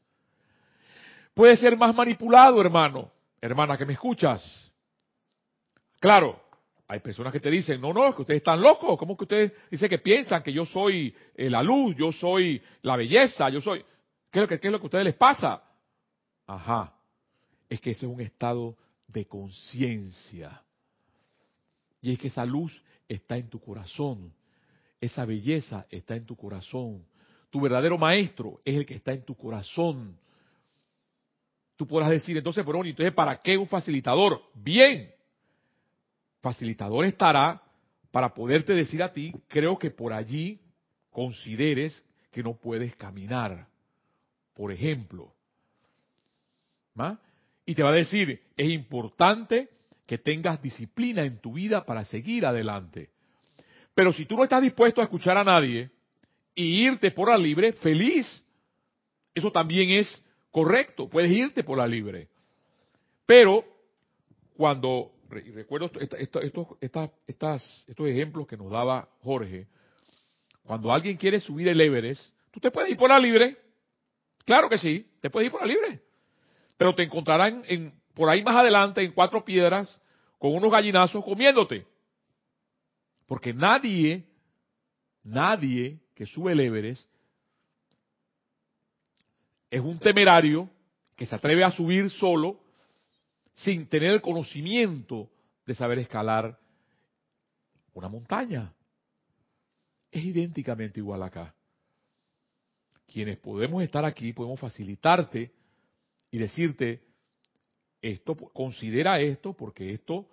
puedes 1.33 1.59
ser 1.59 1.79
más 1.79 1.97
manipulado, 1.97 2.61
hermano, 2.61 3.11
hermana 3.41 3.79
que 3.79 3.87
me 3.87 3.95
escuchas. 3.95 4.71
Claro, 5.99 6.39
hay 6.87 7.01
personas 7.01 7.33
que 7.33 7.41
te 7.41 7.51
dicen, 7.51 7.81
no, 7.81 7.91
no, 7.95 8.15
que 8.15 8.21
ustedes 8.21 8.43
están 8.43 8.61
locos, 8.61 8.99
¿cómo 8.99 9.17
que 9.17 9.25
ustedes 9.25 9.53
dicen 9.71 9.89
que 9.89 9.97
piensan 9.97 10.43
que 10.43 10.53
yo 10.53 10.67
soy 10.67 11.17
eh, 11.35 11.49
la 11.49 11.63
luz, 11.63 11.97
yo 11.97 12.13
soy 12.13 12.61
la 12.83 12.97
belleza, 12.97 13.49
yo 13.49 13.63
soy... 13.63 13.83
¿Qué 14.31 14.41
es 14.41 14.43
lo 14.43 14.47
que, 14.47 14.57
es 14.57 14.71
lo 14.71 14.79
que 14.79 14.85
a 14.85 14.89
ustedes 14.89 15.05
les 15.07 15.17
pasa? 15.17 15.63
Ajá, 16.47 16.93
es 17.67 17.81
que 17.81 17.93
ese 17.93 18.05
es 18.05 18.13
un 18.13 18.21
estado 18.21 18.77
de 19.09 19.25
conciencia. 19.25 20.61
Y 22.03 22.13
es 22.13 22.19
que 22.19 22.29
esa 22.29 22.45
luz 22.45 22.83
está 23.09 23.39
en 23.39 23.49
tu 23.49 23.59
corazón. 23.59 24.35
Esa 25.01 25.25
belleza 25.25 25.87
está 25.91 26.15
en 26.15 26.27
tu 26.27 26.37
corazón. 26.37 27.05
Tu 27.51 27.61
verdadero 27.61 27.99
maestro 27.99 28.61
es 28.65 28.77
el 28.77 28.87
que 28.87 28.95
está 28.95 29.13
en 29.13 29.25
tu 29.25 29.35
corazón. 29.35 30.17
Tú 31.77 31.87
podrás 31.87 32.11
decir, 32.11 32.37
entonces, 32.37 32.65
bueno, 32.65 32.85
entonces, 32.85 33.15
¿para 33.15 33.39
qué 33.39 33.57
un 33.57 33.67
facilitador? 33.67 34.43
Bien, 34.55 35.11
facilitador 36.41 37.07
estará 37.07 37.63
para 38.11 38.35
poderte 38.35 38.75
decir 38.75 39.03
a 39.03 39.13
ti, 39.13 39.33
creo 39.49 39.79
que 39.79 39.91
por 39.91 40.13
allí 40.13 40.61
consideres 41.11 42.05
que 42.31 42.43
no 42.43 42.55
puedes 42.55 42.95
caminar 42.97 43.71
por 44.61 44.73
ejemplo. 44.73 45.33
Y 47.65 47.75
te 47.75 47.83
va 47.83 47.89
a 47.89 47.95
decir, 47.95 48.43
es 48.59 48.69
importante 48.69 49.71
que 50.05 50.19
tengas 50.19 50.61
disciplina 50.61 51.25
en 51.25 51.39
tu 51.39 51.55
vida 51.55 51.87
para 51.87 52.05
seguir 52.05 52.45
adelante. 52.45 53.09
Pero 53.95 54.13
si 54.13 54.25
tú 54.27 54.37
no 54.37 54.45
estás 54.45 54.63
dispuesto 54.63 55.01
a 55.01 55.05
escuchar 55.05 55.37
a 55.37 55.45
nadie 55.45 55.91
y 56.55 56.87
irte 56.87 57.11
por 57.11 57.29
la 57.29 57.39
libre, 57.39 57.73
feliz. 57.75 58.45
Eso 59.35 59.51
también 59.53 59.91
es 59.91 60.25
correcto, 60.51 61.09
puedes 61.09 61.31
irte 61.31 61.63
por 61.63 61.79
la 61.79 61.87
libre. 61.87 62.29
Pero 63.27 63.65
cuando, 64.57 65.13
recuerdo 65.29 65.91
estos, 66.19 66.43
estos 66.81 68.09
ejemplos 68.09 68.47
que 68.47 68.57
nos 68.57 68.71
daba 68.71 69.09
Jorge, 69.23 69.67
cuando 70.65 70.93
alguien 70.93 71.17
quiere 71.17 71.41
subir 71.41 71.69
el 71.69 71.81
Everest, 71.81 72.35
tú 72.51 72.61
te 72.61 72.71
puedes 72.71 72.91
ir 72.91 72.97
por 72.97 73.11
la 73.11 73.19
libre, 73.19 73.57
Claro 74.45 74.69
que 74.69 74.79
sí, 74.79 75.07
te 75.21 75.31
puedes 75.31 75.47
ir 75.47 75.53
por 75.53 75.61
la 75.61 75.67
libre. 75.69 76.01
Pero 76.77 76.95
te 76.95 77.05
encontrarán 77.05 77.63
en, 77.69 77.93
por 78.15 78.29
ahí 78.29 78.43
más 78.43 78.57
adelante 78.57 79.03
en 79.03 79.13
cuatro 79.13 79.45
piedras 79.45 80.01
con 80.39 80.55
unos 80.55 80.73
gallinazos 80.73 81.25
comiéndote. 81.25 81.87
Porque 83.31 83.55
nadie, 83.55 84.25
nadie 85.23 86.01
que 86.17 86.27
sube 86.27 86.51
el 86.51 86.59
Everest 86.59 87.09
es 89.71 89.81
un 89.81 90.01
temerario 90.01 90.69
que 91.15 91.27
se 91.27 91.37
atreve 91.37 91.63
a 91.63 91.71
subir 91.71 92.11
solo 92.11 92.59
sin 93.55 93.87
tener 93.87 94.11
el 94.11 94.21
conocimiento 94.21 95.31
de 95.65 95.77
saber 95.77 96.01
escalar 96.01 96.59
una 97.95 98.09
montaña. 98.09 98.75
Es 100.11 100.25
idénticamente 100.25 100.99
igual 100.99 101.23
acá 101.23 101.55
quienes 103.07 103.39
podemos 103.39 103.81
estar 103.85 104.05
aquí, 104.05 104.33
podemos 104.33 104.59
facilitarte 104.59 105.53
y 106.33 106.39
decirte, 106.39 107.01
esto, 108.03 108.35
considera 108.35 109.21
esto 109.21 109.53
porque 109.53 109.93
esto 109.93 110.29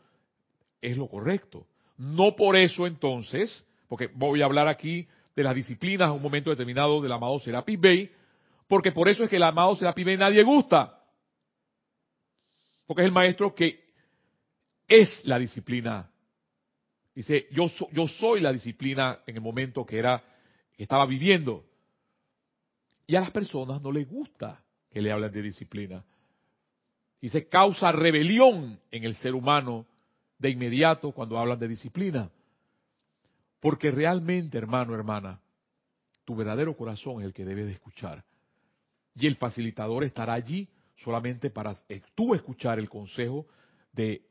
es 0.82 0.98
lo 0.98 1.08
correcto. 1.08 1.68
No 1.98 2.36
por 2.36 2.56
eso 2.56 2.86
entonces, 2.86 3.66
porque 3.88 4.08
voy 4.14 4.42
a 4.42 4.46
hablar 4.46 4.68
aquí 4.68 5.08
de 5.36 5.44
las 5.44 5.56
disciplinas 5.56 6.10
a 6.10 6.14
un 6.14 6.22
momento 6.22 6.50
determinado 6.50 7.02
del 7.02 7.12
amado 7.12 7.40
Serapis 7.40 7.80
Bey, 7.80 8.12
porque 8.68 8.92
por 8.92 9.10
eso 9.10 9.24
es 9.24 9.30
que 9.30 9.38
el 9.38 9.44
amado 9.44 9.76
Serapis 9.76 10.06
Bey 10.06 10.18
nadie 10.18 10.44
gusta. 10.44 11.00
Porque 12.86 13.02
es 13.02 13.08
el 13.08 13.12
maestro 13.12 13.54
que 13.54 13.84
es 14.88 15.26
la 15.26 15.40
disciplina. 15.40 16.10
Dice, 17.14 17.48
yo, 17.52 17.68
yo 17.92 18.08
soy 18.08 18.42
la 18.42 18.54
disciplina 18.54 19.20
en 19.26 19.36
el 19.36 19.42
momento 19.42 19.86
que 19.86 19.98
era, 19.98 20.24
que 20.76 20.84
estaba 20.84 21.06
viviendo. 21.06 21.66
Y 23.08 23.16
a 23.16 23.22
las 23.22 23.32
personas 23.32 23.82
no 23.82 23.92
les 23.92 24.08
gusta 24.08 24.64
que 24.92 25.02
le 25.02 25.12
hablen 25.12 25.32
de 25.32 25.42
disciplina. 25.42 26.04
Se 27.22 27.50
causa 27.50 27.92
rebelión 27.92 28.80
en 28.90 29.04
el 29.04 29.16
ser 29.16 29.34
humano 29.34 29.86
de 30.38 30.50
inmediato 30.50 31.12
cuando 31.12 31.38
hablan 31.38 31.60
de 31.60 31.68
disciplina. 31.68 32.30
Porque 33.60 33.92
realmente, 33.92 34.58
hermano, 34.58 34.94
hermana, 34.94 35.40
tu 36.26 36.36
verdadero 36.36 36.76
corazón 36.76 37.22
es 37.22 37.26
el 37.26 37.34
que 37.34 37.46
debes 37.46 37.66
de 37.66 37.74
escuchar. 37.74 38.24
Y 39.16 39.28
el 39.28 39.36
facilitador 39.36 40.04
estará 40.04 40.34
allí 40.34 40.68
solamente 40.98 41.50
para 41.50 41.76
tú 42.14 42.36
escuchar 42.36 42.80
el 42.80 42.90
consejo 42.90 43.48
de, 43.92 44.22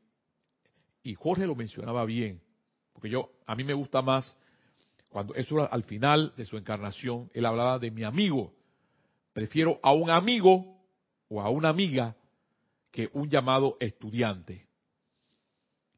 y 1.03 1.13
Jorge 1.15 1.45
lo 1.45 1.55
mencionaba 1.55 2.05
bien, 2.05 2.41
porque 2.93 3.09
yo, 3.09 3.31
a 3.45 3.55
mí 3.55 3.63
me 3.63 3.73
gusta 3.73 4.01
más, 4.01 4.37
cuando 5.09 5.35
eso 5.35 5.71
al 5.71 5.83
final 5.83 6.33
de 6.37 6.45
su 6.45 6.57
encarnación, 6.57 7.29
él 7.33 7.45
hablaba 7.45 7.79
de 7.79 7.91
mi 7.91 8.03
amigo, 8.03 8.53
Prefiero 9.37 9.79
a 9.83 9.93
un 9.93 10.09
amigo 10.09 10.81
o 11.29 11.39
a 11.39 11.51
una 11.51 11.69
amiga 11.69 12.15
que 12.89 13.07
un 13.13 13.29
llamado 13.29 13.77
estudiante. 13.79 14.66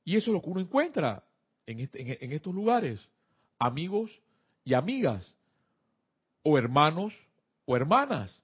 Y 0.10 0.16
eso 0.16 0.32
es 0.32 0.34
lo 0.34 0.42
que 0.42 0.50
uno 0.50 0.60
encuentra 0.60 1.24
en, 1.68 1.82
este, 1.82 2.26
en, 2.26 2.32
estos 2.32 2.52
lugares. 2.52 3.00
Amigos 3.60 4.10
y 4.64 4.74
amigas. 4.74 5.36
O 6.42 6.58
hermanos 6.58 7.14
o 7.66 7.78
hermanas. 7.78 8.42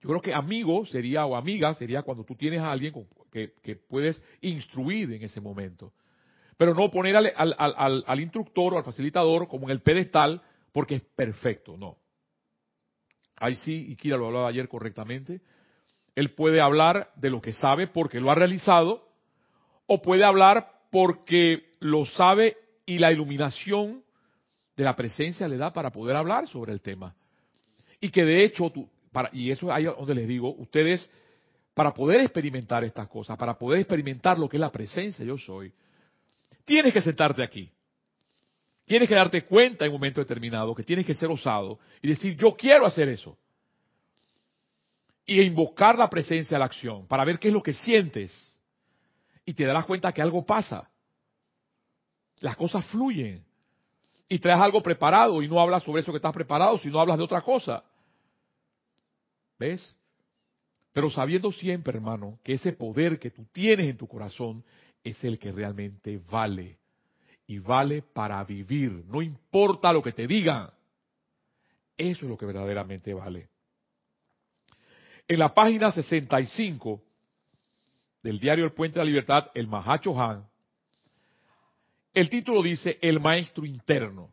Yo 0.00 0.08
creo 0.08 0.20
que 0.20 0.34
amigo 0.34 0.84
sería 0.84 1.26
o 1.26 1.36
amiga 1.36 1.72
sería 1.74 2.02
cuando 2.02 2.24
tú 2.24 2.34
tienes 2.34 2.58
a 2.58 2.72
alguien 2.72 2.92
que, 3.30 3.76
puedes 3.88 4.20
instruir 4.40 5.12
en 5.12 5.22
ese 5.22 5.40
momento. 5.40 5.92
Pero 6.56 6.74
no 6.74 6.90
poner 6.90 7.14
al, 7.14 7.32
al, 7.36 7.54
al, 7.56 8.04
al, 8.04 8.20
instructor 8.20 8.74
o 8.74 8.78
al 8.78 8.84
facilitador 8.84 9.46
como 9.46 9.68
en 9.68 9.70
el 9.70 9.80
pedestal 9.80 10.42
porque 10.72 10.96
es 10.96 11.02
perfecto, 11.02 11.76
no. 11.76 11.98
Ahí 13.36 13.54
sí, 13.54 13.92
y 13.92 13.94
Kira 13.94 14.16
lo 14.16 14.26
hablaba 14.26 14.48
ayer 14.48 14.66
correctamente, 14.66 15.40
Él 16.16 16.34
puede 16.34 16.60
hablar 16.60 17.12
de 17.14 17.30
lo 17.30 17.40
que 17.40 17.52
sabe 17.52 17.86
porque 17.86 18.18
lo 18.18 18.32
ha 18.32 18.34
realizado, 18.34 19.13
o 19.86 20.00
puede 20.00 20.24
hablar 20.24 20.68
porque 20.90 21.70
lo 21.80 22.06
sabe 22.06 22.56
y 22.86 22.98
la 22.98 23.12
iluminación 23.12 24.02
de 24.76 24.84
la 24.84 24.96
presencia 24.96 25.48
le 25.48 25.56
da 25.56 25.72
para 25.72 25.90
poder 25.90 26.16
hablar 26.16 26.46
sobre 26.48 26.72
el 26.72 26.80
tema. 26.80 27.14
Y 28.00 28.10
que 28.10 28.24
de 28.24 28.44
hecho, 28.44 28.72
para, 29.12 29.30
y 29.32 29.50
eso 29.50 29.66
es 29.66 29.72
ahí 29.72 29.84
donde 29.84 30.14
les 30.14 30.28
digo, 30.28 30.54
ustedes, 30.56 31.08
para 31.74 31.92
poder 31.92 32.20
experimentar 32.20 32.84
estas 32.84 33.08
cosas, 33.08 33.36
para 33.36 33.58
poder 33.58 33.80
experimentar 33.80 34.38
lo 34.38 34.48
que 34.48 34.56
es 34.56 34.60
la 34.60 34.72
presencia 34.72 35.24
yo 35.24 35.38
soy, 35.38 35.72
tienes 36.64 36.92
que 36.92 37.00
sentarte 37.00 37.42
aquí. 37.42 37.70
Tienes 38.86 39.08
que 39.08 39.14
darte 39.14 39.44
cuenta 39.44 39.84
en 39.84 39.92
un 39.92 39.96
momento 39.96 40.20
determinado 40.20 40.74
que 40.74 40.82
tienes 40.82 41.06
que 41.06 41.14
ser 41.14 41.30
osado 41.30 41.78
y 42.02 42.08
decir, 42.08 42.36
yo 42.36 42.54
quiero 42.54 42.84
hacer 42.84 43.08
eso. 43.08 43.38
Y 45.26 45.40
invocar 45.40 45.98
la 45.98 46.10
presencia 46.10 46.56
a 46.56 46.60
la 46.60 46.66
acción 46.66 47.06
para 47.06 47.24
ver 47.24 47.38
qué 47.38 47.48
es 47.48 47.54
lo 47.54 47.62
que 47.62 47.72
sientes. 47.72 48.53
Y 49.44 49.54
te 49.54 49.64
darás 49.64 49.86
cuenta 49.86 50.12
que 50.12 50.22
algo 50.22 50.44
pasa. 50.44 50.90
Las 52.40 52.56
cosas 52.56 52.84
fluyen. 52.86 53.44
Y 54.28 54.38
traes 54.38 54.60
algo 54.60 54.82
preparado 54.82 55.42
y 55.42 55.48
no 55.48 55.60
hablas 55.60 55.82
sobre 55.82 56.00
eso 56.00 56.12
que 56.12 56.16
estás 56.16 56.32
preparado, 56.32 56.78
sino 56.78 56.98
hablas 56.98 57.18
de 57.18 57.24
otra 57.24 57.42
cosa. 57.42 57.84
¿Ves? 59.58 59.96
Pero 60.92 61.10
sabiendo 61.10 61.52
siempre, 61.52 61.96
hermano, 61.96 62.38
que 62.42 62.54
ese 62.54 62.72
poder 62.72 63.18
que 63.18 63.30
tú 63.30 63.44
tienes 63.52 63.86
en 63.86 63.96
tu 63.96 64.06
corazón 64.06 64.64
es 65.02 65.22
el 65.24 65.38
que 65.38 65.52
realmente 65.52 66.20
vale 66.30 66.78
y 67.46 67.58
vale 67.58 68.02
para 68.02 68.42
vivir. 68.44 69.04
No 69.06 69.20
importa 69.20 69.92
lo 69.92 70.02
que 70.02 70.12
te 70.12 70.26
digan. 70.26 70.70
Eso 71.96 72.24
es 72.24 72.30
lo 72.30 72.38
que 72.38 72.46
verdaderamente 72.46 73.12
vale. 73.12 73.48
En 75.28 75.38
la 75.38 75.52
página 75.52 75.92
65 75.92 77.02
del 78.24 78.40
diario 78.40 78.64
El 78.64 78.72
Puente 78.72 78.98
de 78.98 79.04
la 79.04 79.10
Libertad, 79.10 79.50
el 79.54 79.68
Mahacho 79.68 80.18
Han, 80.18 80.48
el 82.14 82.30
título 82.30 82.62
dice 82.62 82.98
El 83.02 83.20
Maestro 83.20 83.66
Interno. 83.66 84.32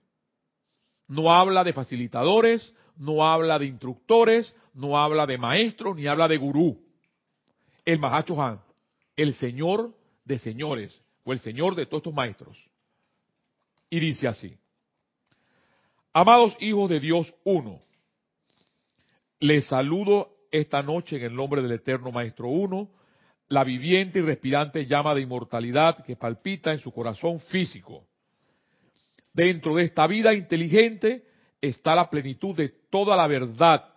No 1.07 1.33
habla 1.33 1.63
de 1.65 1.73
facilitadores, 1.73 2.73
no 2.95 3.25
habla 3.27 3.59
de 3.59 3.65
instructores, 3.65 4.55
no 4.73 4.97
habla 4.97 5.25
de 5.25 5.37
maestros, 5.37 5.97
ni 5.97 6.07
habla 6.07 6.29
de 6.29 6.37
gurú. 6.37 6.79
El 7.83 7.99
Mahacho 7.99 8.41
Han, 8.41 8.61
el 9.17 9.33
Señor 9.33 9.93
de 10.23 10.39
señores, 10.39 11.03
o 11.25 11.33
el 11.33 11.39
Señor 11.39 11.75
de 11.75 11.85
todos 11.85 11.99
estos 11.99 12.13
maestros. 12.13 12.57
Y 13.89 13.99
dice 13.99 14.27
así, 14.27 14.57
amados 16.13 16.55
hijos 16.61 16.89
de 16.89 17.01
Dios 17.01 17.33
uno, 17.43 17.81
les 19.39 19.65
saludo 19.65 20.37
esta 20.49 20.81
noche 20.81 21.17
en 21.17 21.23
el 21.23 21.35
nombre 21.35 21.61
del 21.61 21.73
eterno 21.73 22.11
Maestro 22.11 22.47
uno, 22.47 22.89
la 23.51 23.65
viviente 23.65 24.19
y 24.19 24.21
respirante 24.21 24.85
llama 24.85 25.13
de 25.13 25.21
inmortalidad 25.21 26.05
que 26.05 26.15
palpita 26.15 26.71
en 26.71 26.79
su 26.79 26.93
corazón 26.93 27.41
físico. 27.41 28.07
Dentro 29.33 29.75
de 29.75 29.83
esta 29.83 30.07
vida 30.07 30.33
inteligente 30.33 31.25
está 31.59 31.93
la 31.93 32.09
plenitud 32.09 32.55
de 32.55 32.69
toda 32.89 33.17
la 33.17 33.27
verdad, 33.27 33.93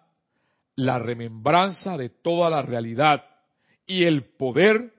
la 0.75 0.99
remembranza 0.99 1.96
de 1.96 2.08
toda 2.08 2.50
la 2.50 2.62
realidad 2.62 3.25
y 3.87 4.02
el 4.02 4.25
poder 4.25 4.92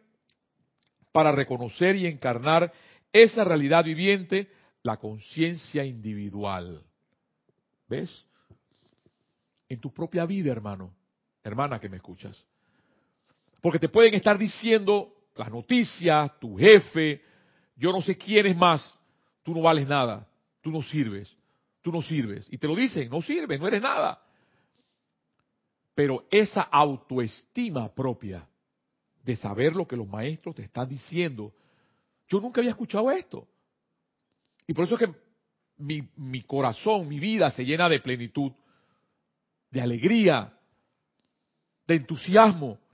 para 1.11 1.33
reconocer 1.33 1.97
y 1.97 2.07
encarnar 2.07 2.71
esa 3.11 3.43
realidad 3.43 3.83
viviente 3.83 4.49
la 4.83 4.95
conciencia 4.95 5.83
individual. 5.83 6.81
¿Ves? 7.89 8.25
En 9.67 9.81
tu 9.81 9.91
propia 9.91 10.25
vida, 10.25 10.49
hermano, 10.49 10.93
hermana 11.43 11.77
que 11.77 11.89
me 11.89 11.97
escuchas. 11.97 12.45
Porque 13.65 13.79
te 13.79 13.89
pueden 13.89 14.13
estar 14.13 14.37
diciendo 14.37 15.11
las 15.35 15.49
noticias, 15.49 16.39
tu 16.39 16.55
jefe, 16.55 17.19
yo 17.75 17.91
no 17.91 17.99
sé 17.99 18.15
quién 18.15 18.45
es 18.45 18.55
más, 18.55 18.93
tú 19.41 19.55
no 19.55 19.63
vales 19.63 19.87
nada, 19.87 20.29
tú 20.61 20.69
no 20.69 20.83
sirves, 20.83 21.35
tú 21.81 21.91
no 21.91 21.99
sirves. 21.99 22.45
Y 22.51 22.59
te 22.59 22.67
lo 22.67 22.75
dicen, 22.75 23.09
no 23.09 23.23
sirves, 23.23 23.59
no 23.59 23.67
eres 23.67 23.81
nada. 23.81 24.21
Pero 25.95 26.27
esa 26.29 26.61
autoestima 26.61 27.91
propia 27.91 28.47
de 29.23 29.35
saber 29.35 29.75
lo 29.75 29.87
que 29.87 29.95
los 29.95 30.07
maestros 30.07 30.53
te 30.53 30.61
están 30.61 30.87
diciendo, 30.87 31.51
yo 32.27 32.39
nunca 32.39 32.61
había 32.61 32.69
escuchado 32.69 33.09
esto. 33.09 33.47
Y 34.67 34.75
por 34.75 34.85
eso 34.85 34.93
es 34.93 35.09
que 35.09 35.15
mi, 35.77 36.43
corazón, 36.43 37.07
mi 37.07 37.19
vida 37.19 37.49
se 37.49 37.65
llena 37.65 37.89
de 37.89 37.99
plenitud, 37.99 38.51
de 39.71 39.81
alegría, 39.81 40.53
de 41.87 41.95
entusiasmo. 41.95 42.84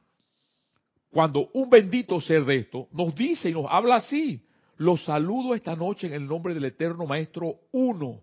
Cuando 1.12 1.50
un 1.54 1.70
bendito 1.70 2.22
ser 2.22 2.46
de 2.46 2.58
esto 2.58 2.88
nos 2.94 3.14
dice 3.14 3.50
y 3.50 3.54
nos 3.54 3.66
habla 3.70 3.98
así, 3.98 4.42
los 4.78 5.04
saludo 5.04 5.54
esta 5.54 5.76
noche 5.76 6.08
en 6.08 6.14
el 6.14 6.26
nombre 6.26 6.54
del 6.54 6.66
eterno 6.66 7.06
Maestro 7.06 7.60
Uno, 7.72 8.22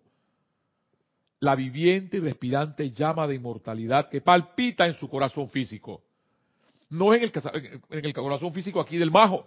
la 1.40 1.54
viviente 1.54 2.16
y 2.16 2.20
respirante 2.20 2.90
llama 2.90 3.26
de 3.26 3.34
inmortalidad 3.34 4.08
que 4.08 4.22
palpita 4.22 4.86
en 4.86 4.94
su 4.94 5.08
corazón 5.08 5.50
físico. 5.50 6.02
No 6.88 7.12
en 7.12 7.24
el, 7.24 7.32
en 7.90 8.04
el 8.06 8.12
corazón 8.14 8.52
físico 8.54 8.80
aquí 8.80 8.96
del 8.96 9.10
majo, 9.10 9.46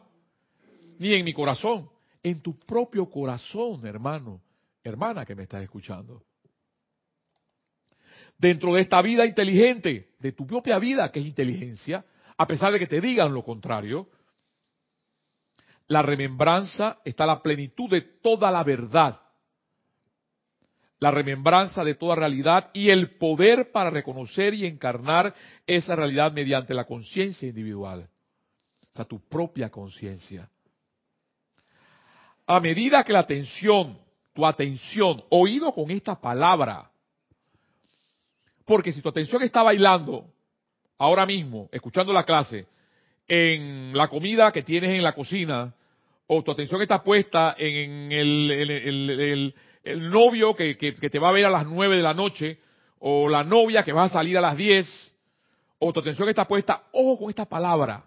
ni 0.99 1.13
en 1.13 1.25
mi 1.25 1.33
corazón, 1.33 1.89
en 2.21 2.41
tu 2.41 2.57
propio 2.59 3.09
corazón, 3.09 3.85
hermano, 3.87 4.39
hermana 4.83 5.25
que 5.25 5.33
me 5.33 5.43
estás 5.43 5.63
escuchando. 5.63 6.23
Dentro 8.37 8.73
de 8.75 8.81
esta 8.81 9.01
vida 9.01 9.25
inteligente, 9.25 10.11
de 10.19 10.31
tu 10.31 10.45
propia 10.45 10.77
vida 10.77 11.11
que 11.11 11.19
es 11.19 11.25
inteligencia, 11.25 12.05
a 12.41 12.47
pesar 12.47 12.73
de 12.73 12.79
que 12.79 12.87
te 12.87 12.99
digan 12.99 13.35
lo 13.35 13.43
contrario, 13.43 14.07
la 15.85 16.01
remembranza 16.01 16.97
está 17.05 17.23
la 17.27 17.43
plenitud 17.43 17.87
de 17.87 18.01
toda 18.01 18.49
la 18.49 18.63
verdad, 18.63 19.21
la 20.97 21.11
remembranza 21.11 21.83
de 21.83 21.93
toda 21.93 22.15
realidad 22.15 22.71
y 22.73 22.89
el 22.89 23.15
poder 23.17 23.71
para 23.71 23.91
reconocer 23.91 24.55
y 24.55 24.65
encarnar 24.65 25.35
esa 25.67 25.95
realidad 25.95 26.31
mediante 26.31 26.73
la 26.73 26.85
conciencia 26.85 27.47
individual, 27.47 28.09
o 28.89 28.95
sea, 28.95 29.05
tu 29.05 29.19
propia 29.19 29.69
conciencia. 29.69 30.49
A 32.47 32.59
medida 32.59 33.03
que 33.03 33.13
la 33.13 33.19
atención, 33.19 33.99
tu 34.33 34.47
atención, 34.47 35.23
oído 35.29 35.71
con 35.73 35.91
esta 35.91 36.19
palabra, 36.19 36.89
porque 38.65 38.91
si 38.91 38.99
tu 38.99 39.09
atención 39.09 39.43
está 39.43 39.61
bailando 39.61 40.33
ahora 41.01 41.25
mismo, 41.25 41.67
escuchando 41.71 42.13
la 42.13 42.23
clase, 42.23 42.67
en 43.27 43.91
la 43.97 44.07
comida 44.07 44.51
que 44.51 44.61
tienes 44.61 44.91
en 44.91 45.01
la 45.01 45.13
cocina, 45.13 45.73
o 46.27 46.43
tu 46.43 46.51
atención 46.51 46.79
está 46.79 47.01
puesta 47.03 47.55
en 47.57 48.11
el, 48.11 49.53
novio 50.11 50.55
que, 50.55 50.77
que, 50.77 50.91
te 50.93 51.17
va 51.17 51.29
a 51.29 51.31
ver 51.31 51.45
a 51.45 51.49
las 51.49 51.65
nueve 51.65 51.97
de 51.97 52.03
la 52.03 52.13
noche, 52.13 52.59
o 52.99 53.27
la 53.27 53.43
novia 53.43 53.81
que 53.81 53.93
va 53.93 54.03
a 54.03 54.09
salir 54.09 54.37
a 54.37 54.41
las 54.41 54.55
diez, 54.55 54.87
o 55.79 55.91
tu 55.91 56.01
atención 56.01 56.29
está 56.29 56.45
puesta, 56.47 56.83
ojo 56.91 57.17
con 57.17 57.29
esta 57.29 57.45
palabra, 57.45 58.05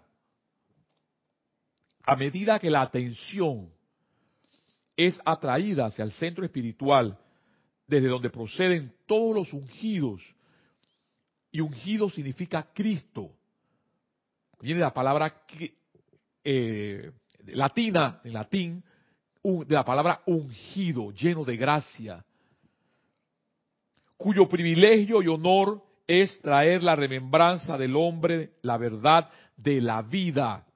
a 2.05 2.15
medida 2.15 2.59
que 2.59 2.69
la 2.69 2.81
atención 2.81 3.69
es 4.95 5.19
atraída 5.25 5.87
hacia 5.87 6.05
el 6.05 6.13
centro 6.13 6.45
espiritual, 6.45 7.17
desde 7.87 8.07
donde 8.07 8.29
proceden 8.29 8.93
todos 9.05 9.35
los 9.35 9.51
ungidos. 9.51 10.34
Y 11.55 11.61
ungido 11.61 12.09
significa 12.09 12.67
Cristo. 12.73 13.31
Viene 14.59 14.81
la 14.81 14.93
palabra 14.93 15.45
eh, 16.43 17.11
latina, 17.45 18.19
en 18.25 18.33
latín, 18.33 18.83
de 19.41 19.73
la 19.73 19.85
palabra 19.85 20.21
ungido, 20.25 21.13
lleno 21.13 21.45
de 21.45 21.55
gracia, 21.55 22.25
cuyo 24.17 24.49
privilegio 24.49 25.23
y 25.23 25.27
honor 25.27 25.81
es 26.05 26.41
traer 26.41 26.83
la 26.83 26.93
remembranza 26.93 27.77
del 27.77 27.95
hombre, 27.95 28.55
la 28.61 28.77
verdad 28.77 29.29
de 29.55 29.79
la 29.79 30.01
vida. 30.01 30.67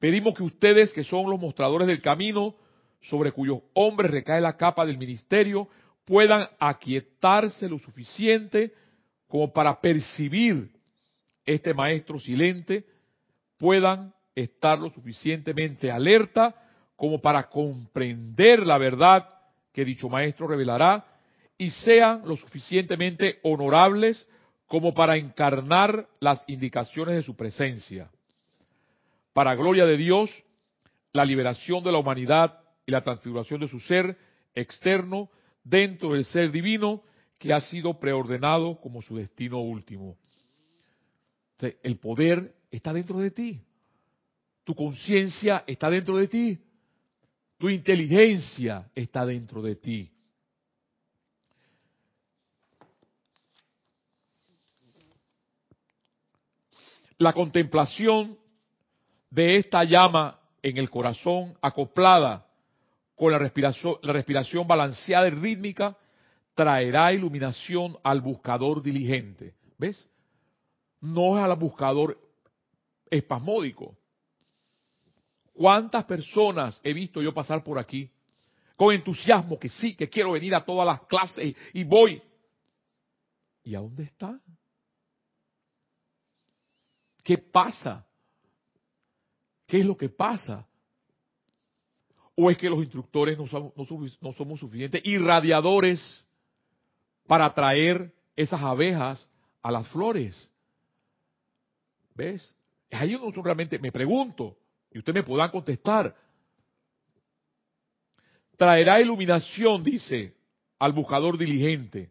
Pedimos 0.00 0.34
que 0.34 0.42
ustedes, 0.42 0.92
que 0.92 1.04
son 1.04 1.30
los 1.30 1.38
mostradores 1.38 1.86
del 1.86 2.02
camino, 2.02 2.56
sobre 3.02 3.30
cuyos 3.30 3.60
hombres 3.74 4.10
recae 4.10 4.40
la 4.40 4.56
capa 4.56 4.84
del 4.84 4.98
ministerio, 4.98 5.68
puedan 6.04 6.48
aquietarse 6.58 7.68
lo 7.68 7.78
suficiente 7.78 8.74
como 9.28 9.52
para 9.52 9.80
percibir 9.80 10.70
este 11.44 11.74
maestro 11.74 12.18
silente, 12.18 12.84
puedan 13.58 14.12
estar 14.34 14.78
lo 14.78 14.90
suficientemente 14.90 15.90
alerta 15.90 16.54
como 16.96 17.20
para 17.20 17.48
comprender 17.48 18.66
la 18.66 18.78
verdad 18.78 19.28
que 19.72 19.84
dicho 19.84 20.08
maestro 20.08 20.46
revelará 20.46 21.04
y 21.58 21.70
sean 21.70 22.22
lo 22.24 22.36
suficientemente 22.36 23.38
honorables 23.42 24.28
como 24.66 24.94
para 24.94 25.16
encarnar 25.16 26.08
las 26.20 26.42
indicaciones 26.48 27.16
de 27.16 27.22
su 27.22 27.36
presencia. 27.36 28.10
Para 29.32 29.54
gloria 29.54 29.84
de 29.86 29.96
Dios, 29.96 30.30
la 31.12 31.24
liberación 31.24 31.82
de 31.84 31.92
la 31.92 31.98
humanidad 31.98 32.60
y 32.86 32.92
la 32.92 33.02
transfiguración 33.02 33.60
de 33.60 33.68
su 33.68 33.80
ser 33.80 34.16
externo 34.54 35.28
dentro 35.62 36.12
del 36.14 36.24
ser 36.24 36.50
divino 36.50 37.02
que 37.38 37.52
ha 37.52 37.60
sido 37.60 37.98
preordenado 37.98 38.80
como 38.80 39.02
su 39.02 39.16
destino 39.16 39.60
último. 39.60 40.16
el 41.82 41.98
poder 41.98 42.54
está 42.70 42.92
dentro 42.92 43.18
de 43.18 43.30
ti. 43.30 43.62
Tu 44.64 44.74
conciencia 44.74 45.64
está 45.66 45.90
dentro 45.90 46.16
de 46.16 46.28
ti. 46.28 46.58
Tu 47.58 47.70
inteligencia 47.70 48.90
está 48.94 49.24
dentro 49.24 49.62
de 49.62 49.76
ti. 49.76 50.10
La 57.18 57.32
contemplación 57.32 58.36
de 59.30 59.56
esta 59.56 59.84
llama 59.84 60.40
en 60.62 60.78
el 60.78 60.90
corazón 60.90 61.56
acoplada 61.60 62.46
con 63.14 63.30
la 63.30 63.38
respiración, 63.38 63.96
la 64.02 64.12
respiración 64.12 64.66
balanceada 64.66 65.28
y 65.28 65.30
rítmica 65.30 65.96
traerá 66.54 67.12
iluminación 67.12 67.98
al 68.02 68.20
buscador 68.20 68.82
diligente. 68.82 69.54
¿Ves? 69.78 70.08
No 71.00 71.36
es 71.36 71.44
al 71.44 71.56
buscador 71.56 72.18
espasmódico. 73.10 73.96
¿Cuántas 75.52 76.04
personas 76.04 76.80
he 76.82 76.92
visto 76.92 77.20
yo 77.20 77.34
pasar 77.34 77.62
por 77.62 77.78
aquí 77.78 78.10
con 78.76 78.92
entusiasmo 78.92 79.58
que 79.58 79.68
sí, 79.68 79.94
que 79.94 80.08
quiero 80.08 80.32
venir 80.32 80.54
a 80.54 80.64
todas 80.64 80.86
las 80.86 81.02
clases 81.06 81.54
y, 81.72 81.84
voy? 81.84 82.20
¿Y 83.62 83.74
a 83.74 83.80
dónde 83.80 84.04
está? 84.04 84.40
¿Qué 87.22 87.38
pasa? 87.38 88.04
¿Qué 89.66 89.78
es 89.78 89.86
lo 89.86 89.96
que 89.96 90.08
pasa? 90.08 90.66
¿O 92.34 92.50
es 92.50 92.58
que 92.58 92.68
los 92.68 92.80
instructores 92.80 93.38
no, 93.38 93.72
no 94.20 94.32
somos 94.32 94.60
suficientes 94.60 95.00
irradiadores 95.04 96.24
para 97.26 97.46
atraer 97.46 98.12
esas 98.36 98.60
abejas 98.62 99.28
a 99.62 99.70
las 99.70 99.88
flores? 99.88 100.48
¿Ves? 102.14 102.54
Ahí 102.90 103.10
yo 103.10 103.18
no 103.18 103.42
realmente 103.42 103.78
me 103.78 103.90
pregunto, 103.90 104.56
y 104.92 104.98
ustedes 104.98 105.16
me 105.16 105.22
podrán 105.24 105.50
contestar. 105.50 106.14
Traerá 108.56 109.00
iluminación, 109.00 109.82
dice, 109.82 110.34
al 110.78 110.92
buscador 110.92 111.36
diligente. 111.36 112.10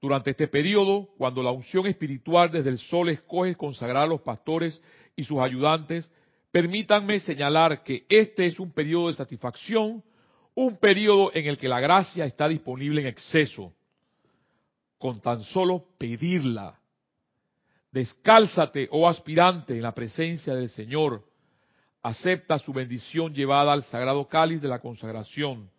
Durante 0.00 0.30
este 0.30 0.46
periodo, 0.46 1.08
cuando 1.16 1.42
la 1.42 1.50
unción 1.50 1.86
espiritual 1.86 2.50
desde 2.50 2.70
el 2.70 2.78
sol 2.78 3.08
escoge 3.08 3.56
consagrar 3.56 4.04
a 4.04 4.06
los 4.06 4.20
pastores 4.20 4.80
y 5.16 5.24
sus 5.24 5.40
ayudantes, 5.40 6.12
permítanme 6.52 7.18
señalar 7.18 7.82
que 7.82 8.04
este 8.08 8.46
es 8.46 8.60
un 8.60 8.72
periodo 8.72 9.08
de 9.08 9.14
satisfacción, 9.14 10.04
un 10.54 10.76
periodo 10.76 11.30
en 11.34 11.46
el 11.46 11.56
que 11.56 11.68
la 11.68 11.80
gracia 11.80 12.24
está 12.26 12.46
disponible 12.46 13.00
en 13.00 13.06
exceso. 13.08 13.72
Con 14.98 15.20
tan 15.20 15.42
solo 15.42 15.84
pedirla, 15.96 16.78
Descálzate, 17.90 18.88
oh 18.90 19.08
aspirante, 19.08 19.74
en 19.74 19.82
la 19.82 19.94
presencia 19.94 20.54
del 20.54 20.68
Señor. 20.68 21.24
Acepta 22.02 22.58
su 22.58 22.72
bendición 22.72 23.34
llevada 23.34 23.72
al 23.72 23.82
sagrado 23.82 24.28
cáliz 24.28 24.60
de 24.60 24.68
la 24.68 24.80
consagración. 24.80 25.70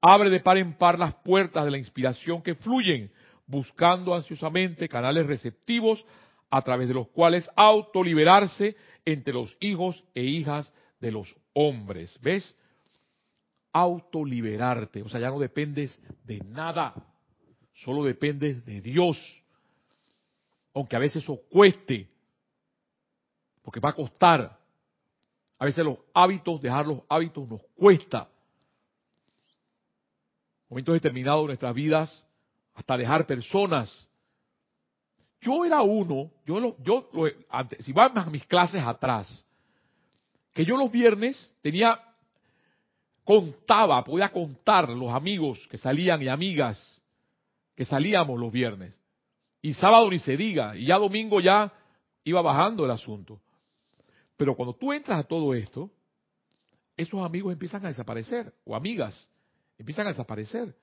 Abre 0.00 0.28
de 0.28 0.40
par 0.40 0.58
en 0.58 0.76
par 0.76 0.98
las 0.98 1.14
puertas 1.14 1.64
de 1.64 1.70
la 1.70 1.78
inspiración 1.78 2.42
que 2.42 2.54
fluyen, 2.56 3.10
buscando 3.46 4.14
ansiosamente 4.14 4.88
canales 4.88 5.26
receptivos 5.26 6.04
a 6.50 6.62
través 6.62 6.88
de 6.88 6.94
los 6.94 7.08
cuales 7.08 7.48
autoliberarse 7.56 8.76
entre 9.04 9.32
los 9.32 9.56
hijos 9.60 10.04
e 10.14 10.22
hijas 10.22 10.72
de 11.00 11.12
los 11.12 11.34
hombres. 11.54 12.18
¿Ves? 12.20 12.56
Autoliberarte. 13.72 15.02
O 15.02 15.08
sea, 15.08 15.20
ya 15.20 15.30
no 15.30 15.38
dependes 15.38 16.00
de 16.24 16.38
nada. 16.40 16.92
Solo 17.76 18.04
dependes 18.04 18.64
de 18.64 18.80
Dios 18.80 19.18
aunque 20.76 20.94
a 20.94 20.98
veces 20.98 21.22
eso 21.24 21.40
cueste, 21.48 22.06
porque 23.62 23.80
va 23.80 23.88
a 23.88 23.94
costar. 23.94 24.58
A 25.58 25.64
veces 25.64 25.82
los 25.82 25.96
hábitos, 26.12 26.60
dejar 26.60 26.86
los 26.86 27.00
hábitos 27.08 27.48
nos 27.48 27.62
cuesta. 27.74 28.28
Momentos 30.68 30.92
determinados 30.92 31.44
de 31.44 31.46
nuestras 31.46 31.74
vidas, 31.74 32.26
hasta 32.74 32.98
dejar 32.98 33.26
personas. 33.26 34.06
Yo 35.40 35.64
era 35.64 35.80
uno, 35.80 36.30
yo, 36.44 36.60
lo, 36.60 36.76
yo 36.82 37.08
si 37.80 37.92
van 37.94 38.18
a 38.18 38.28
mis 38.28 38.44
clases 38.44 38.82
atrás, 38.82 39.42
que 40.52 40.62
yo 40.62 40.76
los 40.76 40.92
viernes 40.92 41.54
tenía, 41.62 41.98
contaba, 43.24 44.04
podía 44.04 44.28
contar 44.28 44.90
los 44.90 45.10
amigos 45.10 45.66
que 45.70 45.78
salían 45.78 46.20
y 46.20 46.28
amigas 46.28 46.95
que 47.76 47.84
salíamos 47.84 48.40
los 48.40 48.50
viernes. 48.50 48.98
Y 49.62 49.74
sábado 49.74 50.10
ni 50.10 50.18
se 50.18 50.36
diga, 50.36 50.76
y 50.76 50.86
ya 50.86 50.98
domingo 50.98 51.40
ya 51.40 51.72
iba 52.24 52.42
bajando 52.42 52.84
el 52.84 52.90
asunto. 52.90 53.40
Pero 54.36 54.56
cuando 54.56 54.74
tú 54.74 54.92
entras 54.92 55.20
a 55.20 55.24
todo 55.24 55.54
esto, 55.54 55.90
esos 56.96 57.24
amigos 57.24 57.52
empiezan 57.52 57.84
a 57.84 57.88
desaparecer, 57.88 58.52
o 58.64 58.74
amigas, 58.74 59.30
empiezan 59.78 60.06
a 60.06 60.10
desaparecer. 60.10 60.74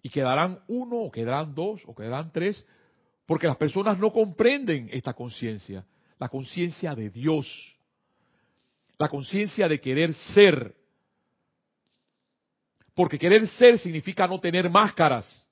Y 0.00 0.08
quedarán 0.08 0.60
uno, 0.68 0.96
o 0.98 1.10
quedarán 1.10 1.54
dos, 1.54 1.82
o 1.86 1.94
quedarán 1.94 2.30
tres, 2.32 2.64
porque 3.26 3.48
las 3.48 3.56
personas 3.56 3.98
no 3.98 4.12
comprenden 4.12 4.88
esta 4.92 5.12
conciencia, 5.12 5.84
la 6.18 6.28
conciencia 6.28 6.94
de 6.94 7.10
Dios, 7.10 7.76
la 8.98 9.08
conciencia 9.08 9.68
de 9.68 9.80
querer 9.80 10.14
ser. 10.14 10.74
Porque 12.94 13.18
querer 13.18 13.46
ser 13.48 13.78
significa 13.78 14.26
no 14.26 14.40
tener 14.40 14.70
máscaras. 14.70 15.47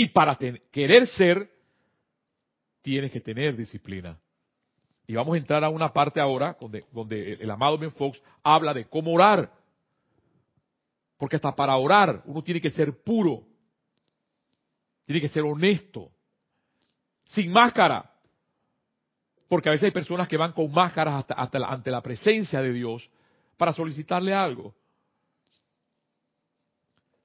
Y 0.00 0.08
para 0.08 0.38
querer 0.72 1.06
ser, 1.08 1.50
tienes 2.80 3.10
que 3.10 3.20
tener 3.20 3.54
disciplina. 3.54 4.18
Y 5.06 5.14
vamos 5.14 5.34
a 5.34 5.36
entrar 5.36 5.62
a 5.62 5.68
una 5.68 5.92
parte 5.92 6.18
ahora 6.18 6.56
donde, 6.58 7.34
el 7.34 7.50
amado 7.50 7.76
Ben 7.76 7.92
Fox 7.92 8.18
habla 8.42 8.72
de 8.72 8.86
cómo 8.86 9.12
orar. 9.12 9.52
Porque 11.18 11.36
hasta 11.36 11.54
para 11.54 11.76
orar 11.76 12.22
uno 12.24 12.42
tiene 12.42 12.62
que 12.62 12.70
ser 12.70 13.02
puro, 13.02 13.42
tiene 15.04 15.20
que 15.20 15.28
ser 15.28 15.42
honesto, 15.42 16.10
sin 17.24 17.52
máscara. 17.52 18.10
Porque 19.50 19.68
a 19.68 19.72
veces 19.72 19.84
hay 19.84 19.90
personas 19.90 20.28
que 20.28 20.38
van 20.38 20.52
con 20.52 20.72
máscaras 20.72 21.26
hasta, 21.30 21.58
ante 21.58 21.90
la 21.90 22.00
presencia 22.00 22.62
de 22.62 22.72
Dios 22.72 23.10
para 23.58 23.74
solicitarle 23.74 24.32
algo. 24.32 24.74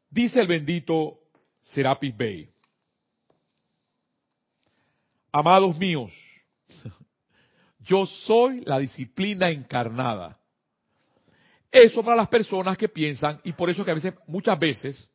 Dice 0.10 0.42
el 0.42 0.48
bendito 0.48 1.20
Serapis 1.62 2.18
Bey, 2.18 2.55
Amados 5.38 5.78
míos, 5.78 6.14
yo 7.80 8.06
soy 8.06 8.62
la 8.62 8.80
disciplina 8.80 9.50
encarnada. 9.50 10.40
Eso 11.70 12.02
para 12.06 12.16
las 12.16 12.30
personas 12.30 12.78
que 12.78 12.88
piensan, 12.88 13.42
y 13.44 13.52
por 13.52 13.70
eso 13.70 13.84
que 13.84 13.92
a 13.92 13.96
veces, 13.96 14.14
muchas 14.28 14.58
veces, 14.58 15.12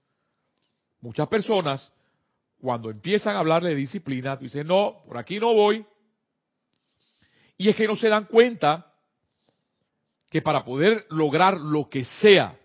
muchas 1.01 1.27
personas, 1.27 1.91
cuando 2.61 2.91
empiezan 2.91 3.35
a 3.35 3.39
hablar 3.39 3.65
de 3.65 3.75
disciplina, 3.75 4.37
dicen, 4.37 4.67
no, 4.67 5.03
por 5.07 5.17
aquí 5.17 5.41
no 5.41 5.55
voy. 5.55 5.87
Y 7.57 7.71
es 7.71 7.77
que 7.77 7.87
no 7.87 7.97
se 7.97 8.11
dan 8.11 8.27
cuenta 8.27 8.93
que 10.29 10.43
para 10.43 10.67
poder 10.67 11.07
lograr 11.09 11.57
lo 11.57 11.89
que 11.89 12.05
sea, 12.05 12.59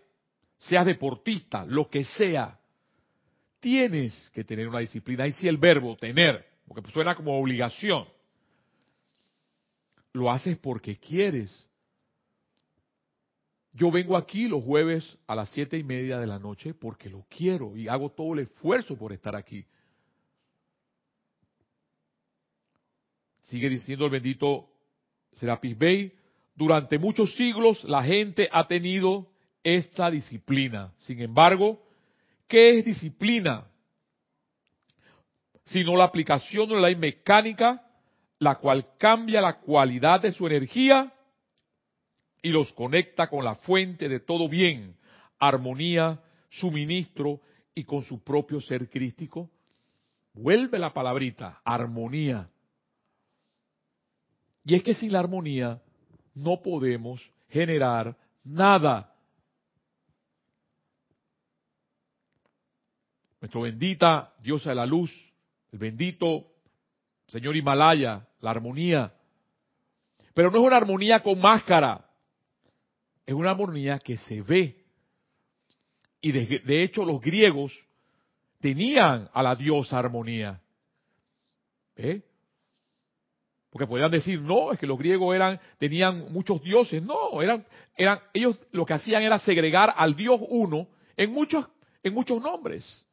seas 0.58 0.86
deportista, 0.86 1.66
lo 1.66 1.90
que 1.90 2.04
sea, 2.04 2.60
tienes 3.62 4.30
que 4.32 4.44
tener 4.44 4.68
una 4.68 4.80
disciplina. 4.80 5.26
Y 5.26 5.32
si 5.32 5.48
el 5.48 5.56
verbo 5.56 5.96
tener 5.96 6.55
porque 6.68 6.90
suena 6.92 7.16
como 7.16 7.40
obligación. 7.40 8.06
Lo 10.14 10.32
haces 10.32 10.58
porque 10.58 10.98
quieres. 10.98 11.68
Yo 13.74 13.92
vengo 13.92 14.16
aquí 14.16 14.48
los 14.48 14.64
jueves 14.64 15.18
a 15.28 15.36
las 15.36 15.50
siete 15.50 15.78
y 15.78 15.84
media 15.84 16.18
de 16.18 16.28
la 16.28 16.40
noche 16.40 16.74
porque 16.74 17.10
lo 17.10 17.26
quiero 17.30 17.76
y 17.76 17.90
hago 17.90 18.10
todo 18.10 18.34
el 18.34 18.40
esfuerzo 18.40 18.98
por 18.98 19.12
estar 19.12 19.36
aquí. 19.36 19.66
Sigue 23.44 23.70
diciendo 23.70 24.06
el 24.06 24.12
bendito 24.12 24.70
Serapis 25.34 25.78
Bey, 25.78 26.14
durante 26.56 26.98
muchos 26.98 27.36
siglos 27.36 27.84
la 27.84 28.02
gente 28.04 28.48
ha 28.52 28.66
tenido 28.66 29.28
esta 29.62 30.10
disciplina. 30.10 30.94
Sin 30.98 31.20
embargo, 31.20 31.84
¿qué 32.48 32.80
es 32.80 32.86
disciplina? 32.86 33.66
Sino 35.66 35.96
la 35.96 36.06
aplicación 36.06 36.70
de 36.70 36.76
la 36.76 36.82
ley 36.82 36.96
mecánica, 36.96 37.82
la 38.40 38.56
cual 38.56 38.86
cambia 38.98 39.42
la 39.42 39.60
cualidad 39.60 40.22
de 40.22 40.32
su 40.32 40.46
energía 40.46 41.12
y 42.42 42.50
los 42.50 42.72
conecta 42.74 43.28
con 43.28 43.44
la 43.44 43.56
fuente 43.56 44.08
de 44.08 44.20
todo 44.20 44.48
bien, 44.48 44.96
armonía, 45.40 46.22
suministro 46.50 47.42
y 47.74 47.84
con 47.84 48.04
su 48.04 48.24
propio 48.24 48.62
ser 48.62 48.90
crístico. 48.90 49.50
Vuelve 50.34 50.78
la 50.78 50.94
palabrita, 50.94 51.62
armonía. 51.64 52.50
Y 54.64 54.76
es 54.76 54.84
que 54.84 54.94
sin 54.94 55.12
la 55.12 55.20
armonía 55.20 55.82
no 56.36 56.62
podemos 56.62 57.28
generar 57.50 58.16
nada. 58.44 59.12
Nuestra 63.42 63.62
bendita 63.62 64.34
diosa 64.42 64.70
de 64.70 64.76
la 64.76 64.86
luz 64.86 65.12
el 65.76 65.80
bendito 65.80 66.48
señor 67.28 67.54
Himalaya, 67.54 68.26
la 68.40 68.52
armonía. 68.52 69.14
Pero 70.34 70.50
no 70.50 70.60
es 70.60 70.64
una 70.64 70.78
armonía 70.78 71.22
con 71.22 71.38
máscara, 71.38 72.10
es 73.26 73.34
una 73.34 73.52
armonía 73.52 74.00
que 74.00 74.16
se 74.16 74.42
ve. 74.42 74.86
Y 76.22 76.32
de, 76.32 76.82
hecho 76.82 77.04
los 77.04 77.20
griegos 77.20 77.78
tenían 78.62 79.30
a 79.34 79.44
la 79.44 79.54
diosa 79.54 80.00
armonía. 80.00 80.62
¿Eh? 81.98 82.22
Porque 83.70 83.86
podían 83.86 84.12
decir, 84.12 84.40
no, 84.40 84.72
es 84.72 84.80
que 84.80 84.88
los 84.88 84.98
griegos 84.98 85.36
eran, 85.36 85.60
tenían 85.78 86.32
muchos 86.32 86.64
dioses. 86.64 87.04
No, 87.04 87.42
eran, 87.42 87.66
eran, 87.98 88.22
ellos 88.34 88.58
lo 88.72 88.86
que 88.86 88.94
hacían 88.94 89.24
era 89.24 89.40
segregar 89.40 89.94
al 89.98 90.16
Dios 90.16 90.40
uno 90.48 90.88
en 91.18 91.34
muchos, 91.34 91.68
en 92.02 92.14
muchos 92.14 92.42
nombres. 92.42 93.05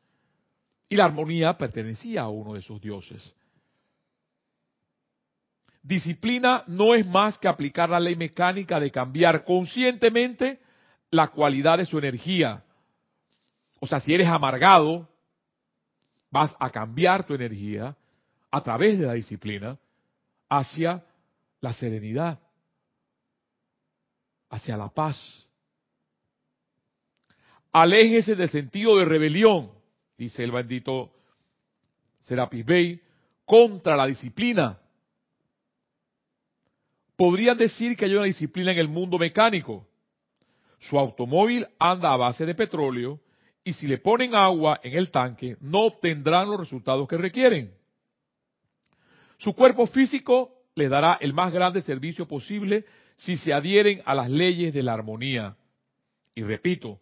Y 0.92 0.96
la 0.96 1.06
armonía 1.06 1.56
pertenecía 1.56 2.20
a 2.20 2.28
uno 2.28 2.52
de 2.52 2.60
esos 2.60 2.78
dioses. 2.78 3.34
Disciplina 5.82 6.64
no 6.66 6.94
es 6.94 7.06
más 7.06 7.38
que 7.38 7.48
aplicar 7.48 7.88
la 7.88 7.98
ley 7.98 8.14
mecánica 8.14 8.78
de 8.78 8.90
cambiar 8.90 9.42
conscientemente 9.46 10.60
la 11.08 11.28
cualidad 11.28 11.78
de 11.78 11.86
su 11.86 11.96
energía. 11.96 12.62
O 13.80 13.86
sea, 13.86 14.00
si 14.00 14.12
eres 14.12 14.28
amargado, 14.28 15.08
vas 16.30 16.54
a 16.60 16.68
cambiar 16.68 17.24
tu 17.24 17.32
energía 17.32 17.96
a 18.50 18.62
través 18.62 18.98
de 18.98 19.06
la 19.06 19.14
disciplina 19.14 19.78
hacia 20.50 21.02
la 21.62 21.72
serenidad, 21.72 22.38
hacia 24.50 24.76
la 24.76 24.90
paz. 24.90 25.46
Aléjese 27.72 28.36
del 28.36 28.50
sentido 28.50 28.98
de 28.98 29.06
rebelión, 29.06 29.80
dice 30.22 30.44
el 30.44 30.52
bendito 30.52 31.12
Serapis 32.20 32.64
Bey, 32.64 33.00
contra 33.44 33.96
la 33.96 34.06
disciplina. 34.06 34.78
Podrían 37.16 37.58
decir 37.58 37.96
que 37.96 38.04
hay 38.04 38.14
una 38.14 38.26
disciplina 38.26 38.70
en 38.70 38.78
el 38.78 38.88
mundo 38.88 39.18
mecánico. 39.18 39.86
Su 40.78 40.96
automóvil 40.98 41.66
anda 41.78 42.12
a 42.12 42.16
base 42.16 42.46
de 42.46 42.54
petróleo 42.54 43.20
y 43.64 43.72
si 43.72 43.88
le 43.88 43.98
ponen 43.98 44.34
agua 44.34 44.80
en 44.82 44.96
el 44.96 45.10
tanque 45.10 45.56
no 45.60 45.86
obtendrán 45.86 46.48
los 46.48 46.60
resultados 46.60 47.08
que 47.08 47.16
requieren. 47.16 47.74
Su 49.38 49.54
cuerpo 49.54 49.86
físico 49.88 50.54
les 50.76 50.88
dará 50.88 51.18
el 51.20 51.32
más 51.32 51.52
grande 51.52 51.82
servicio 51.82 52.28
posible 52.28 52.84
si 53.16 53.36
se 53.36 53.52
adhieren 53.52 54.02
a 54.04 54.14
las 54.14 54.30
leyes 54.30 54.72
de 54.72 54.84
la 54.84 54.94
armonía. 54.94 55.56
Y 56.34 56.42
repito, 56.42 57.00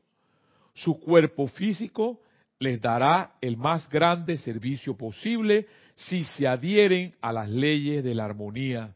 su 0.73 0.99
cuerpo 0.99 1.49
físico 1.49 2.21
les 2.61 2.79
dará 2.81 3.33
el 3.41 3.57
más 3.57 3.89
grande 3.89 4.37
servicio 4.37 4.97
posible 4.97 5.67
si 5.97 6.25
se 6.25 6.47
adhieren 6.47 7.17
a 7.23 7.33
las 7.33 7.49
leyes 7.49 8.05
de 8.05 8.15
la 8.15 8.27
armonía. 8.27 8.95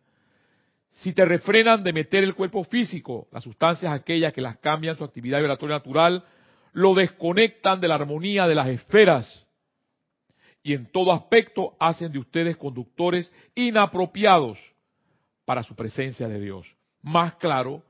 Si 0.90 1.14
te 1.14 1.24
refrenan 1.24 1.83
de 1.83 1.94
meter 1.94 2.22
el 2.22 2.35
cuerpo 2.35 2.62
físico, 2.64 3.27
las 3.33 3.42
sustancias 3.42 3.92
aquellas 3.92 4.35
que 4.35 4.42
las 4.42 4.59
cambian 4.59 4.96
su 4.96 5.03
actividad 5.03 5.38
vibratoria 5.38 5.77
natural, 5.77 6.24
lo 6.72 6.94
desconectan 6.94 7.81
de 7.81 7.88
la 7.88 7.94
armonía 7.94 8.46
de 8.46 8.55
las 8.55 8.68
esferas 8.68 9.46
y 10.62 10.74
en 10.74 10.87
todo 10.92 11.12
aspecto 11.12 11.74
hacen 11.81 12.12
de 12.12 12.18
ustedes 12.18 12.59
conductores 12.59 13.33
inapropiados 13.55 14.59
para 15.46 15.62
su 15.62 15.74
presencia 15.74 16.29
de 16.29 16.38
Dios. 16.38 16.66
Más 17.00 17.35
claro 17.37 17.83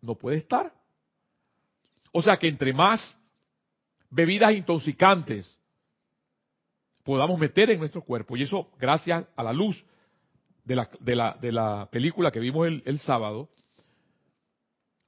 no 0.00 0.14
puede 0.14 0.38
estar. 0.38 0.72
O 2.12 2.22
sea 2.22 2.38
que 2.38 2.48
entre 2.48 2.72
más 2.72 3.18
bebidas 4.10 4.52
intoxicantes 4.52 5.58
podamos 7.04 7.38
meter 7.40 7.70
en 7.70 7.78
nuestro 7.78 8.02
cuerpo, 8.02 8.36
y 8.36 8.42
eso 8.42 8.70
gracias 8.78 9.28
a 9.34 9.42
la 9.42 9.52
luz 9.52 9.82
de 10.64 10.76
la, 10.76 10.90
de 11.00 11.16
la, 11.16 11.38
de 11.40 11.52
la 11.52 11.88
película 11.90 12.30
que 12.30 12.40
vimos 12.40 12.66
el, 12.66 12.82
el 12.84 12.98
sábado, 12.98 13.48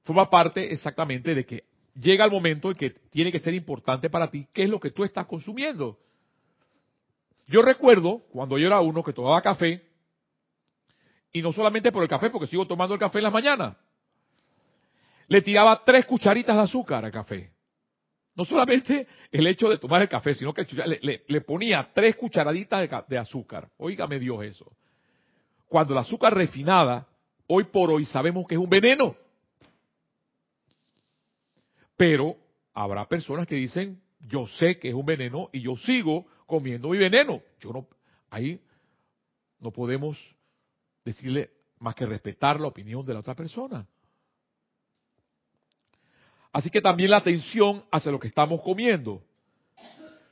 forma 0.03 0.29
parte 0.29 0.73
exactamente 0.73 1.35
de 1.35 1.45
que 1.45 1.63
llega 1.95 2.25
el 2.25 2.31
momento 2.31 2.69
en 2.69 2.75
que 2.75 2.89
tiene 2.89 3.31
que 3.31 3.39
ser 3.39 3.53
importante 3.53 4.09
para 4.09 4.31
ti 4.31 4.47
qué 4.51 4.63
es 4.63 4.69
lo 4.69 4.79
que 4.79 4.89
tú 4.89 5.03
estás 5.03 5.27
consumiendo. 5.27 5.99
Yo 7.47 7.61
recuerdo 7.61 8.23
cuando 8.31 8.57
yo 8.57 8.65
era 8.65 8.81
uno 8.81 9.03
que 9.03 9.13
tomaba 9.13 9.41
café, 9.41 9.87
y 11.33 11.41
no 11.41 11.53
solamente 11.53 11.91
por 11.91 12.03
el 12.03 12.09
café, 12.09 12.29
porque 12.29 12.47
sigo 12.47 12.65
tomando 12.65 12.95
el 12.95 12.99
café 12.99 13.19
en 13.19 13.23
las 13.25 13.33
mañanas, 13.33 13.77
le 15.27 15.41
tiraba 15.41 15.83
tres 15.85 16.05
cucharitas 16.05 16.55
de 16.55 16.63
azúcar 16.63 17.05
al 17.05 17.11
café. 17.11 17.51
No 18.35 18.45
solamente 18.45 19.07
el 19.31 19.45
hecho 19.47 19.69
de 19.69 19.77
tomar 19.77 20.01
el 20.01 20.09
café, 20.09 20.33
sino 20.33 20.53
que 20.53 20.65
le, 21.27 21.41
ponía 21.41 21.91
tres 21.93 22.15
cucharaditas 22.15 22.89
de, 22.89 23.03
de 23.07 23.17
azúcar. 23.17 23.69
Óigame 23.77 24.19
Dios 24.19 24.43
eso. 24.43 24.71
Cuando 25.67 25.93
el 25.93 25.99
azúcar 25.99 26.33
refinada, 26.33 27.07
hoy 27.47 27.65
por 27.65 27.91
hoy 27.91 28.05
sabemos 28.05 28.47
que 28.47 28.55
es 28.55 28.61
un 28.61 28.69
veneno. 28.69 29.15
Pero 31.97 32.37
habrá 32.73 33.07
personas 33.07 33.45
que 33.45 33.55
dicen, 33.55 34.01
yo 34.27 34.47
sé 34.47 34.79
que 34.79 34.89
es 34.89 34.93
un 34.93 35.05
veneno 35.05 35.49
y 35.51 35.61
yo 35.61 35.75
sigo 35.77 36.25
comiendo 36.45 36.89
mi 36.89 36.97
veneno. 36.97 37.41
Yo 37.59 37.71
no, 37.71 37.87
ahí 38.29 38.59
no 39.59 39.71
podemos 39.71 40.17
decirle 41.03 41.51
más 41.79 41.95
que 41.95 42.05
respetar 42.05 42.59
la 42.59 42.67
opinión 42.67 43.05
de 43.05 43.13
la 43.13 43.19
otra 43.19 43.35
persona. 43.35 43.87
Así 46.51 46.69
que 46.69 46.81
también 46.81 47.11
la 47.11 47.17
atención 47.17 47.83
hacia 47.91 48.11
lo 48.11 48.19
que 48.19 48.27
estamos 48.27 48.61
comiendo. 48.61 49.21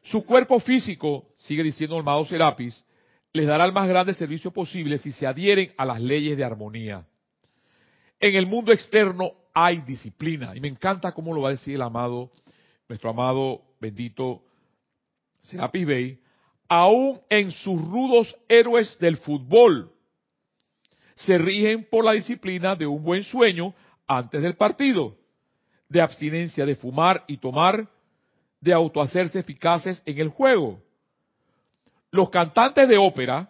Su 0.04 0.26
cuerpo 0.26 0.60
físico, 0.60 1.28
sigue 1.38 1.64
diciendo 1.64 1.96
el 1.96 2.02
amado 2.02 2.26
Serapis, 2.26 2.84
les 3.32 3.46
dará 3.46 3.66
el 3.66 3.74
más 3.74 3.88
grande 3.88 4.14
servicio 4.14 4.52
posible 4.52 4.98
si 4.98 5.12
se 5.12 5.28
adhieren 5.28 5.74
a 5.78 5.86
las 5.86 6.02
leyes 6.02 6.36
de 6.36 6.44
armonía. 6.44 7.06
En 8.20 8.36
el 8.36 8.48
mundo 8.48 8.72
externo 8.72 9.34
hay 9.54 9.82
disciplina. 9.82 10.56
Y 10.56 10.60
me 10.60 10.68
encanta 10.68 11.12
cómo 11.12 11.34
lo 11.34 11.42
va 11.42 11.50
a 11.50 11.52
decir 11.52 11.76
el 11.76 11.82
amado, 11.82 12.32
nuestro 12.88 13.10
amado 13.10 13.62
bendito 13.80 14.44
Serapis 15.44 15.86
Bey, 15.86 16.20
aún 16.68 17.22
en 17.30 17.52
sus 17.52 17.82
rudos 17.82 18.36
héroes 18.48 18.98
del 19.00 19.18
fútbol, 19.18 19.92
se 21.16 21.38
rigen 21.38 21.88
por 21.90 22.06
la 22.06 22.14
disciplina 22.14 22.76
de 22.76 22.88
un 22.88 23.04
buen 23.04 23.24
sueño 23.24 23.74
antes 24.08 24.42
del 24.42 24.56
partido, 24.56 25.18
de 25.90 26.02
abstinencia 26.02 26.66
de 26.66 26.76
fumar 26.76 27.24
y 27.28 27.38
tomar, 27.38 27.88
de 28.62 28.74
autohacerse 28.74 29.40
eficaces 29.40 30.02
en 30.06 30.20
el 30.20 30.30
juego. 30.30 30.80
Los 32.12 32.30
cantantes 32.30 32.88
de 32.88 32.98
ópera, 32.98 33.50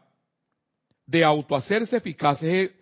de 1.06 1.24
autohacerse 1.24 1.98
eficaces, 1.98 2.72
eh, 2.72 2.74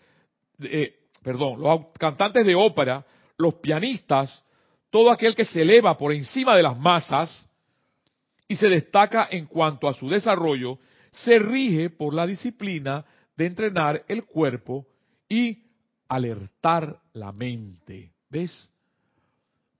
eh, 0.60 0.96
perdón, 1.24 1.62
los 1.62 1.88
cantantes 1.98 2.46
de 2.46 2.56
ópera, 2.56 3.06
los 3.38 3.56
pianistas, 3.56 4.44
todo 4.90 5.12
aquel 5.12 5.36
que 5.36 5.46
se 5.46 5.62
eleva 5.62 5.98
por 5.98 6.14
encima 6.14 6.56
de 6.56 6.64
las 6.64 6.78
masas, 6.78 7.48
y 8.48 8.56
se 8.56 8.70
destaca 8.70 9.28
en 9.30 9.46
cuanto 9.46 9.88
a 9.88 9.94
su 9.94 10.10
desarrollo, 10.10 10.80
se 11.12 11.40
rige 11.40 11.90
por 11.90 12.14
la 12.14 12.26
disciplina 12.26 13.06
de 13.36 13.46
entrenar 13.46 14.04
el 14.08 14.26
cuerpo 14.26 14.88
y 15.28 15.64
alertar 16.08 17.00
la 17.14 17.32
mente. 17.32 18.14
¿Ves? 18.30 18.70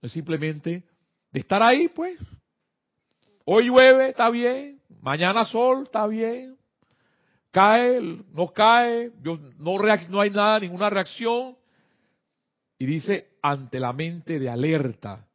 Es 0.02 0.12
simplemente 0.12 0.84
de 1.30 1.40
estar 1.40 1.62
ahí, 1.62 1.88
pues. 1.88 2.18
Hoy 3.44 3.66
llueve, 3.66 4.10
está 4.10 4.30
bien. 4.30 4.80
Mañana 5.00 5.44
sol, 5.44 5.84
está 5.84 6.06
bien. 6.06 6.56
Cae, 7.50 8.00
no 8.32 8.52
cae, 8.52 9.10
no, 9.22 9.38
no 9.58 10.20
hay 10.20 10.30
nada, 10.30 10.60
ninguna 10.60 10.90
reacción. 10.90 11.56
Y 12.78 12.86
dice, 12.86 13.28
ante 13.42 13.80
la 13.80 13.92
mente 13.92 14.38
de 14.38 14.48
alerta. 14.48 15.26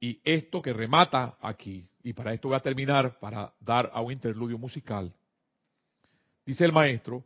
Y 0.00 0.20
esto 0.24 0.62
que 0.62 0.72
remata 0.72 1.36
aquí, 1.40 1.88
y 2.02 2.12
para 2.12 2.32
esto 2.32 2.48
voy 2.48 2.56
a 2.56 2.60
terminar 2.60 3.18
para 3.18 3.52
dar 3.60 3.90
a 3.92 4.00
un 4.00 4.12
interludio 4.12 4.56
musical, 4.56 5.12
dice 6.46 6.64
el 6.64 6.72
maestro, 6.72 7.24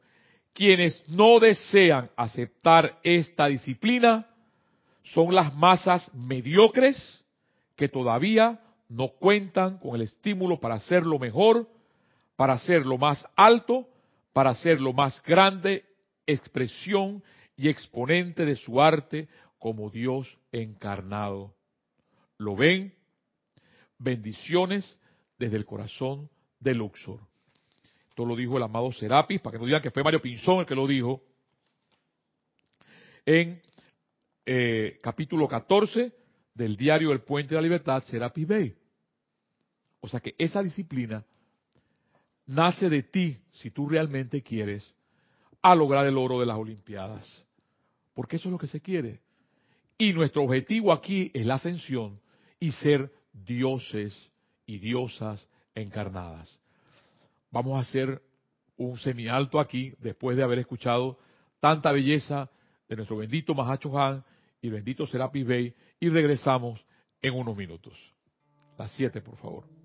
quienes 0.55 1.07
no 1.09 1.39
desean 1.39 2.11
aceptar 2.17 2.99
esta 3.03 3.47
disciplina 3.47 4.27
son 5.03 5.35
las 5.35 5.55
masas 5.55 6.13
mediocres 6.15 7.25
que 7.77 7.89
todavía 7.89 8.61
no 8.89 9.09
cuentan 9.09 9.79
con 9.79 9.97
el 9.97 10.03
estímulo 10.03 10.61
para 10.61 10.77
hacerlo 10.77 11.19
mejor, 11.19 11.69
para 12.37 12.55
hacerlo 12.55 12.99
más 12.99 13.27
alto, 13.37 13.89
para 14.33 14.51
hacerlo 14.51 14.93
más 14.93 15.23
grande 15.23 15.85
expresión 16.27 17.23
y 17.57 17.69
exponente 17.69 18.45
de 18.45 18.57
su 18.57 18.81
arte 18.81 19.29
como 19.59 19.91
Dios 19.91 20.37
encarnado. 20.51 21.55
¿Lo 22.39 22.57
ven? 22.57 22.95
Bendiciones 23.99 24.99
desde 25.39 25.57
el 25.57 25.65
corazón 25.65 26.29
de 26.61 26.75
Luxor. 26.75 27.21
Esto 28.09 28.27
lo 28.27 28.37
dijo 28.37 28.57
el 28.57 28.63
amado 28.63 28.93
Serapis, 28.93 29.41
para 29.41 29.53
que 29.53 29.59
no 29.59 29.67
digan 29.67 29.83
que 29.83 29.91
fue 29.91 30.03
Mario 30.03 30.21
Pinzón 30.21 30.61
el 30.61 30.67
que 30.67 30.75
lo 30.75 30.87
dijo, 30.87 31.23
en 33.25 33.63
eh, 34.45 34.99
capítulo 35.03 35.49
14 35.49 36.13
del 36.55 36.77
diario 36.77 37.13
El 37.13 37.23
Puente 37.23 37.51
de 37.51 37.57
la 37.57 37.63
Libertad, 37.63 38.03
Serapis 38.05 38.47
Bey. 38.47 38.77
O 40.01 40.09
sea 40.09 40.21
que 40.21 40.35
esa 40.39 40.63
disciplina 40.63 41.25
nace 42.47 42.91
de 42.91 43.05
ti, 43.05 43.39
si 43.53 43.71
tú 43.71 43.89
realmente 43.89 44.43
quieres, 44.43 44.95
a 45.63 45.75
lograr 45.75 46.07
el 46.07 46.19
oro 46.19 46.41
de 46.41 46.47
las 46.47 46.59
Olimpiadas. 46.59 47.47
Porque 48.15 48.37
eso 48.37 48.49
es 48.49 48.53
lo 48.53 48.59
que 48.59 48.67
se 48.67 48.81
quiere. 48.81 49.21
Y 49.97 50.13
nuestro 50.13 50.43
objetivo 50.43 50.93
aquí 50.93 51.31
es 51.33 51.47
la 51.47 51.55
ascensión 51.55 52.21
y 52.59 52.73
ser 52.73 53.13
dioses 53.33 54.31
y 54.67 54.79
diosas 54.79 55.47
encarnadas. 55.75 56.59
Vamos 57.51 57.79
a 57.79 57.83
hacer 57.83 58.21
un 58.77 58.99
semialto 58.99 59.61
aquí 59.61 59.95
después 59.99 60.37
de 60.37 60.43
haber 60.43 60.59
escuchado 60.59 61.19
tanta 61.61 61.93
belleza 61.93 62.51
de 62.89 62.97
nuestro 62.97 63.19
bendito 63.19 63.55
Mahacho 63.55 63.97
Han 63.99 64.25
y 64.63 64.71
bendito 64.71 65.07
Serapis 65.07 65.45
Bey 65.45 65.75
y 66.01 66.09
regresamos 66.09 66.83
en 67.21 67.35
unos 67.35 67.57
minutos. 67.57 67.95
Las 68.79 68.93
siete, 68.93 69.21
por 69.21 69.37
favor. 69.37 69.82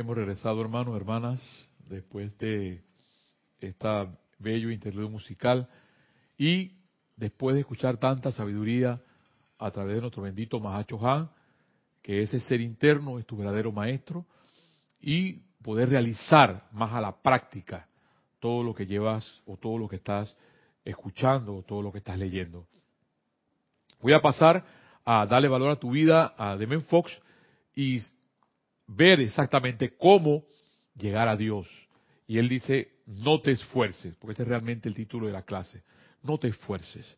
Hemos 0.00 0.16
regresado, 0.16 0.62
hermanos, 0.62 0.96
hermanas, 0.96 1.70
después 1.86 2.34
de 2.38 2.80
esta 3.60 4.10
bello 4.38 4.70
interludio 4.70 5.10
musical 5.10 5.68
y 6.38 6.72
después 7.16 7.52
de 7.52 7.60
escuchar 7.60 7.98
tanta 7.98 8.32
sabiduría 8.32 8.98
a 9.58 9.70
través 9.70 9.96
de 9.96 10.00
nuestro 10.00 10.22
bendito 10.22 10.58
Mahacho 10.58 11.06
Han, 11.06 11.28
que 12.00 12.22
ese 12.22 12.40
ser 12.40 12.62
interno 12.62 13.18
es 13.18 13.26
tu 13.26 13.36
verdadero 13.36 13.72
maestro, 13.72 14.24
y 15.02 15.34
poder 15.62 15.90
realizar 15.90 16.66
más 16.72 16.94
a 16.94 17.02
la 17.02 17.20
práctica 17.20 17.86
todo 18.38 18.62
lo 18.62 18.74
que 18.74 18.86
llevas 18.86 19.42
o 19.44 19.58
todo 19.58 19.76
lo 19.76 19.86
que 19.86 19.96
estás 19.96 20.34
escuchando 20.82 21.56
o 21.56 21.62
todo 21.62 21.82
lo 21.82 21.92
que 21.92 21.98
estás 21.98 22.16
leyendo. 22.16 22.66
Voy 24.00 24.14
a 24.14 24.22
pasar 24.22 24.64
a 25.04 25.26
darle 25.26 25.48
valor 25.48 25.68
a 25.68 25.76
tu 25.76 25.90
vida 25.90 26.34
a 26.38 26.56
Demen 26.56 26.84
Fox 26.84 27.12
y 27.74 28.00
ver 28.90 29.20
exactamente 29.20 29.96
cómo 29.96 30.44
llegar 30.96 31.28
a 31.28 31.36
Dios. 31.36 31.68
Y 32.26 32.38
él 32.38 32.48
dice, 32.48 32.92
no 33.06 33.40
te 33.40 33.52
esfuerces, 33.52 34.14
porque 34.16 34.32
este 34.32 34.42
es 34.42 34.48
realmente 34.48 34.88
el 34.88 34.94
título 34.94 35.26
de 35.26 35.32
la 35.32 35.42
clase, 35.42 35.82
no 36.22 36.38
te 36.38 36.48
esfuerces. 36.48 37.16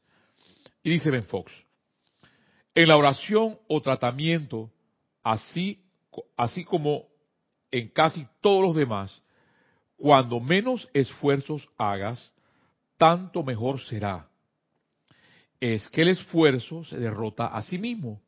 Y 0.82 0.90
dice 0.90 1.10
Ben 1.10 1.24
Fox, 1.24 1.52
en 2.74 2.88
la 2.88 2.96
oración 2.96 3.58
o 3.68 3.80
tratamiento, 3.80 4.70
así, 5.22 5.82
así 6.36 6.64
como 6.64 7.06
en 7.70 7.88
casi 7.88 8.26
todos 8.40 8.62
los 8.62 8.74
demás, 8.74 9.22
cuando 9.96 10.40
menos 10.40 10.88
esfuerzos 10.92 11.68
hagas, 11.78 12.32
tanto 12.96 13.42
mejor 13.42 13.80
será. 13.80 14.28
Es 15.60 15.88
que 15.88 16.02
el 16.02 16.08
esfuerzo 16.08 16.84
se 16.84 16.98
derrota 16.98 17.46
a 17.46 17.62
sí 17.62 17.78
mismo. 17.78 18.20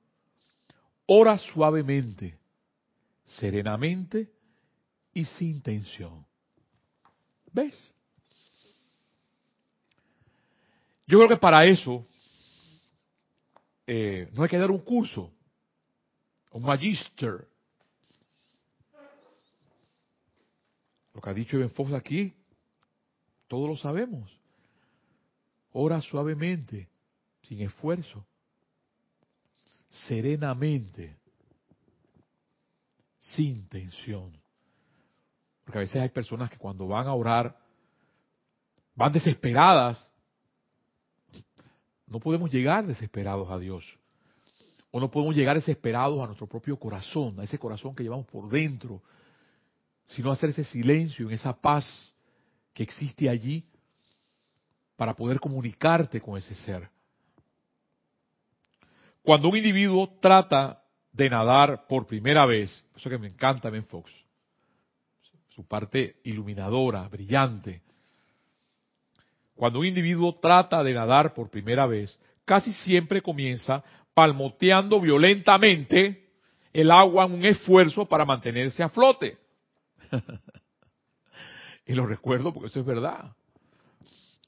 Ora 1.07 1.37
suavemente, 1.37 2.39
serenamente 3.25 4.31
y 5.13 5.25
sin 5.25 5.63
tensión. 5.63 6.27
¿Ves? 7.53 7.75
Yo 11.07 11.19
creo 11.19 11.29
que 11.29 11.37
para 11.37 11.67
eso 11.67 12.07
eh, 13.87 14.29
no 14.33 14.43
hay 14.43 14.49
que 14.49 14.59
dar 14.59 14.71
un 14.71 14.81
curso, 14.81 15.33
un 16.51 16.63
magister. 16.63 17.47
Lo 21.13 21.21
que 21.21 21.31
ha 21.31 21.35
dicho 21.35 21.59
Ben 21.59 21.71
Fox 21.71 21.93
aquí, 21.93 22.35
todos 23.47 23.69
lo 23.69 23.77
sabemos. 23.77 24.37
Ora 25.73 26.01
suavemente, 26.01 26.89
sin 27.43 27.61
esfuerzo, 27.61 28.27
serenamente, 29.91 31.17
sin 33.25 33.67
tensión. 33.69 34.33
Porque 35.65 35.79
a 35.79 35.81
veces 35.81 36.01
hay 36.01 36.11
personas 36.11 36.51
que 36.51 36.59
cuando 36.59 36.87
van 36.87 37.07
a 37.07 37.15
orar 37.15 37.57
van 38.95 39.13
desesperadas. 39.13 40.11
No 42.07 42.21
podemos 42.21 42.51
llegar 42.51 42.87
desesperados 42.87 43.51
a 43.51 43.59
Dios. 43.59 43.85
O 44.91 45.01
no 45.01 45.11
podemos 45.11 45.35
llegar 45.35 45.57
desesperados 45.57 46.23
a 46.23 46.27
nuestro 46.27 46.47
propio 46.47 46.79
corazón, 46.79 47.41
a 47.41 47.45
ese 47.45 47.59
corazón 47.59 47.95
que 47.95 48.05
llevamos 48.05 48.27
por 48.27 48.49
dentro, 48.49 49.03
sino 50.07 50.31
hacer 50.31 50.51
ese 50.51 50.65
silencio, 50.65 51.27
en 51.27 51.35
esa 51.35 51.53
paz 51.53 51.85
que 52.73 52.83
existe 52.83 53.29
allí 53.29 53.65
para 54.97 55.15
poder 55.15 55.41
comunicarte 55.41 56.21
con 56.21 56.39
ese 56.39 56.55
ser. 56.55 56.89
Cuando 59.23 59.49
un 59.49 59.57
individuo 59.57 60.17
trata 60.21 60.84
de 61.15 61.31
nadar 61.31 61.87
por 61.87 62.07
primera 62.07 62.45
vez, 62.45 62.85
eso 62.95 63.09
que 63.09 63.19
me 63.19 63.29
encanta 63.29 63.71
Ben 63.71 63.87
Fox, 63.87 64.13
su 65.49 65.67
parte 65.67 66.17
iluminadora, 66.25 67.09
brillante. 67.09 67.83
Cuando 69.55 69.79
un 69.79 69.87
individuo 69.87 70.35
trata 70.41 70.83
de 70.83 70.93
nadar 70.93 71.33
por 71.33 71.49
primera 71.49 71.87
vez, 71.87 72.19
casi 72.45 72.73
siempre 72.73 73.23
comienza 73.23 73.85
palmoteando 74.13 75.01
violentamente 75.01 76.31
el 76.73 76.91
agua 76.91 77.27
en 77.27 77.35
un 77.35 77.45
esfuerzo 77.45 78.07
para 78.07 78.25
mantenerse 78.25 78.83
a 78.83 78.89
flote. 78.89 79.39
y 81.87 81.93
lo 81.93 82.07
recuerdo 82.07 82.53
porque 82.53 82.67
eso 82.67 82.81
es 82.81 82.87
verdad. 82.87 83.33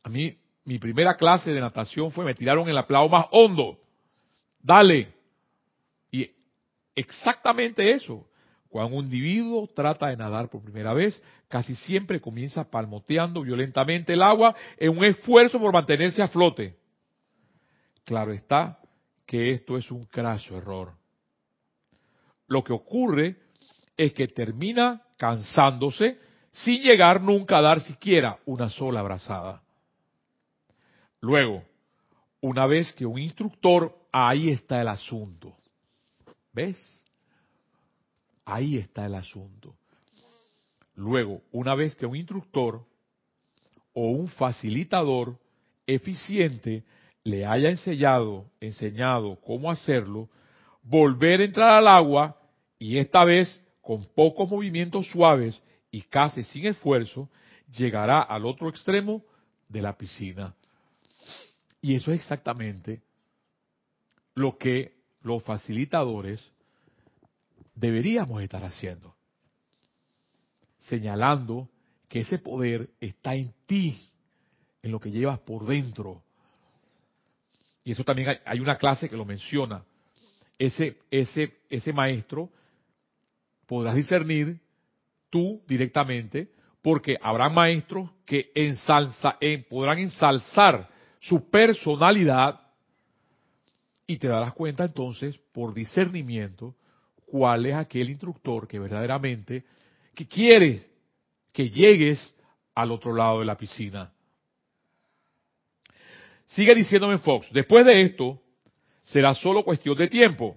A 0.02 0.08
mí, 0.08 0.36
mi 0.64 0.80
primera 0.80 1.16
clase 1.16 1.52
de 1.52 1.60
natación 1.60 2.10
fue, 2.10 2.24
me 2.24 2.34
tiraron 2.34 2.64
en 2.64 2.70
el 2.70 2.78
aplauso 2.78 3.10
más 3.10 3.26
hondo. 3.30 3.78
Dale. 4.60 5.15
Exactamente 6.96 7.92
eso. 7.92 8.26
Cuando 8.68 8.96
un 8.96 9.04
individuo 9.04 9.68
trata 9.68 10.08
de 10.08 10.16
nadar 10.16 10.48
por 10.48 10.62
primera 10.62 10.92
vez, 10.92 11.22
casi 11.48 11.74
siempre 11.74 12.20
comienza 12.20 12.68
palmoteando 12.68 13.42
violentamente 13.42 14.14
el 14.14 14.22
agua 14.22 14.56
en 14.76 14.96
un 14.98 15.04
esfuerzo 15.04 15.60
por 15.60 15.72
mantenerse 15.72 16.22
a 16.22 16.28
flote. 16.28 16.76
Claro 18.04 18.32
está 18.32 18.78
que 19.24 19.50
esto 19.50 19.76
es 19.76 19.90
un 19.90 20.04
craso 20.04 20.56
error. 20.56 20.92
Lo 22.48 22.62
que 22.64 22.72
ocurre 22.72 23.36
es 23.96 24.12
que 24.12 24.28
termina 24.28 25.02
cansándose 25.16 26.18
sin 26.50 26.82
llegar 26.82 27.20
nunca 27.20 27.58
a 27.58 27.62
dar 27.62 27.80
siquiera 27.80 28.38
una 28.46 28.68
sola 28.70 29.00
abrazada. 29.00 29.62
Luego, 31.20 31.64
una 32.40 32.66
vez 32.66 32.92
que 32.92 33.04
un 33.04 33.18
instructor, 33.18 33.94
ahí 34.12 34.50
está 34.50 34.80
el 34.80 34.88
asunto. 34.88 35.56
¿Ves? 36.56 37.04
Ahí 38.46 38.78
está 38.78 39.04
el 39.04 39.14
asunto. 39.14 39.76
Luego, 40.94 41.42
una 41.52 41.74
vez 41.74 41.94
que 41.94 42.06
un 42.06 42.16
instructor 42.16 42.82
o 43.92 44.08
un 44.08 44.26
facilitador 44.26 45.38
eficiente 45.86 46.82
le 47.24 47.44
haya 47.44 47.68
enseñado, 47.68 48.46
enseñado 48.58 49.38
cómo 49.42 49.70
hacerlo, 49.70 50.30
volver 50.82 51.42
a 51.42 51.44
entrar 51.44 51.70
al 51.72 51.88
agua 51.88 52.40
y 52.78 52.96
esta 52.96 53.22
vez 53.24 53.62
con 53.82 54.06
pocos 54.14 54.50
movimientos 54.50 55.10
suaves 55.10 55.62
y 55.90 56.00
casi 56.00 56.42
sin 56.42 56.64
esfuerzo, 56.64 57.28
llegará 57.70 58.22
al 58.22 58.46
otro 58.46 58.70
extremo 58.70 59.22
de 59.68 59.82
la 59.82 59.98
piscina. 59.98 60.54
Y 61.82 61.96
eso 61.96 62.12
es 62.12 62.20
exactamente 62.20 63.02
lo 64.34 64.56
que 64.56 64.95
los 65.26 65.42
facilitadores 65.42 66.40
deberíamos 67.74 68.40
estar 68.42 68.64
haciendo. 68.64 69.14
Señalando 70.78 71.68
que 72.08 72.20
ese 72.20 72.38
poder 72.38 72.90
está 73.00 73.34
en 73.34 73.52
ti, 73.66 74.00
en 74.82 74.92
lo 74.92 75.00
que 75.00 75.10
llevas 75.10 75.40
por 75.40 75.66
dentro. 75.66 76.22
Y 77.82 77.90
eso 77.90 78.04
también 78.04 78.38
hay, 78.44 78.60
una 78.60 78.78
clase 78.78 79.08
que 79.08 79.16
lo 79.16 79.24
menciona. 79.24 79.84
Ese, 80.56 80.98
ese, 81.10 81.56
ese 81.68 81.92
maestro 81.92 82.48
podrás 83.66 83.96
discernir 83.96 84.60
tú 85.28 85.60
directamente, 85.66 86.52
porque 86.82 87.18
habrá 87.20 87.48
maestros 87.48 88.10
que 88.24 88.52
ensalza, 88.54 89.38
podrán 89.68 89.98
ensalzar 89.98 90.88
su 91.18 91.50
personalidad 91.50 92.60
y 94.06 94.18
te 94.18 94.28
darás 94.28 94.52
cuenta 94.52 94.84
entonces, 94.84 95.38
por 95.52 95.74
discernimiento, 95.74 96.74
cuál 97.26 97.66
es 97.66 97.74
aquel 97.74 98.10
instructor 98.10 98.68
que 98.68 98.78
verdaderamente 98.78 99.64
que 100.14 100.26
quiere 100.26 100.86
que 101.52 101.70
llegues 101.70 102.34
al 102.74 102.92
otro 102.92 103.14
lado 103.14 103.40
de 103.40 103.46
la 103.46 103.56
piscina. 103.56 104.12
Sigue 106.46 106.74
diciéndome 106.74 107.18
Fox, 107.18 107.48
después 107.52 107.84
de 107.84 108.02
esto 108.02 108.40
será 109.02 109.34
solo 109.34 109.64
cuestión 109.64 109.96
de 109.96 110.08
tiempo 110.08 110.56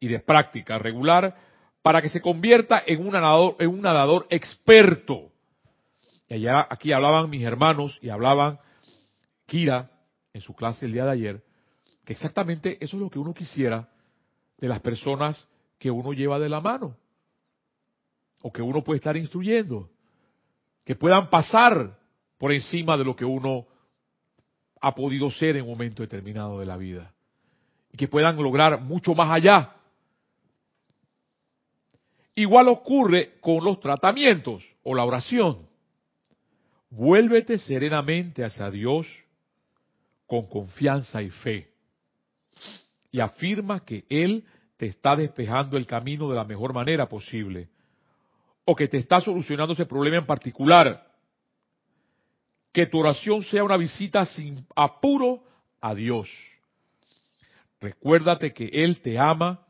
y 0.00 0.08
de 0.08 0.20
práctica 0.20 0.78
regular 0.78 1.36
para 1.82 2.00
que 2.00 2.08
se 2.08 2.20
convierta 2.20 2.82
en 2.86 3.00
un 3.00 3.12
nadador, 3.12 3.56
en 3.58 3.68
un 3.68 3.82
nadador 3.82 4.26
experto. 4.30 5.30
Y 6.28 6.34
allá, 6.34 6.66
aquí 6.70 6.92
hablaban 6.92 7.30
mis 7.30 7.42
hermanos 7.42 7.98
y 8.00 8.08
hablaban 8.08 8.58
Kira 9.46 9.90
en 10.32 10.40
su 10.40 10.54
clase 10.54 10.86
el 10.86 10.92
día 10.92 11.04
de 11.04 11.12
ayer, 11.12 11.42
que 12.08 12.14
exactamente 12.14 12.82
eso 12.82 12.96
es 12.96 13.02
lo 13.02 13.10
que 13.10 13.18
uno 13.18 13.34
quisiera 13.34 13.86
de 14.56 14.66
las 14.66 14.80
personas 14.80 15.46
que 15.78 15.90
uno 15.90 16.14
lleva 16.14 16.38
de 16.38 16.48
la 16.48 16.58
mano 16.58 16.96
o 18.40 18.50
que 18.50 18.62
uno 18.62 18.82
puede 18.82 18.96
estar 18.96 19.14
instruyendo, 19.14 19.90
que 20.86 20.94
puedan 20.94 21.28
pasar 21.28 21.98
por 22.38 22.50
encima 22.50 22.96
de 22.96 23.04
lo 23.04 23.14
que 23.14 23.26
uno 23.26 23.66
ha 24.80 24.94
podido 24.94 25.30
ser 25.30 25.56
en 25.56 25.64
un 25.64 25.72
momento 25.72 26.02
determinado 26.02 26.58
de 26.60 26.64
la 26.64 26.78
vida 26.78 27.12
y 27.92 27.98
que 27.98 28.08
puedan 28.08 28.42
lograr 28.42 28.80
mucho 28.80 29.14
más 29.14 29.30
allá 29.30 29.74
Igual 32.34 32.68
ocurre 32.68 33.38
con 33.40 33.62
los 33.62 33.80
tratamientos 33.80 34.64
o 34.82 34.94
la 34.94 35.04
oración. 35.04 35.68
Vuélvete 36.88 37.58
serenamente 37.58 38.44
hacia 38.44 38.70
Dios 38.70 39.06
con 40.24 40.46
confianza 40.46 41.20
y 41.20 41.28
fe. 41.28 41.77
Y 43.10 43.20
afirma 43.20 43.84
que 43.84 44.04
Él 44.08 44.44
te 44.76 44.86
está 44.86 45.16
despejando 45.16 45.76
el 45.76 45.86
camino 45.86 46.28
de 46.28 46.36
la 46.36 46.44
mejor 46.44 46.72
manera 46.72 47.08
posible. 47.08 47.68
o 48.70 48.76
que 48.76 48.86
te 48.86 48.98
está 48.98 49.18
solucionando 49.22 49.72
ese 49.72 49.86
problema 49.86 50.18
en 50.18 50.26
particular. 50.26 51.10
Que 52.70 52.84
tu 52.84 52.98
oración 52.98 53.42
sea 53.42 53.64
una 53.64 53.78
visita 53.78 54.26
sin 54.26 54.66
apuro 54.76 55.42
a 55.80 55.94
Dios. 55.94 56.28
Recuérdate 57.80 58.52
que 58.52 58.66
Él 58.66 59.00
te 59.00 59.18
ama 59.18 59.66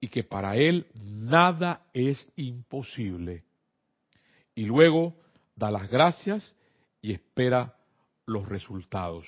y 0.00 0.08
que 0.08 0.24
para 0.24 0.56
Él 0.56 0.86
nada 0.94 1.82
es 1.92 2.26
imposible. 2.36 3.44
Y 4.54 4.64
luego 4.64 5.14
da 5.54 5.70
las 5.70 5.90
gracias 5.90 6.56
y 7.02 7.12
espera 7.12 7.76
los 8.24 8.48
resultados. 8.48 9.26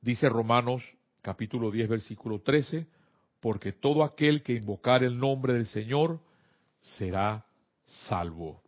Dice 0.00 0.28
Romanos 0.28 0.82
capítulo 1.22 1.70
10 1.70 1.88
versículo 1.88 2.40
13, 2.40 2.86
porque 3.40 3.72
todo 3.72 4.04
aquel 4.04 4.42
que 4.42 4.54
invocar 4.54 5.02
el 5.02 5.18
nombre 5.18 5.54
del 5.54 5.66
Señor 5.66 6.20
será 6.82 7.44
salvo. 7.84 8.62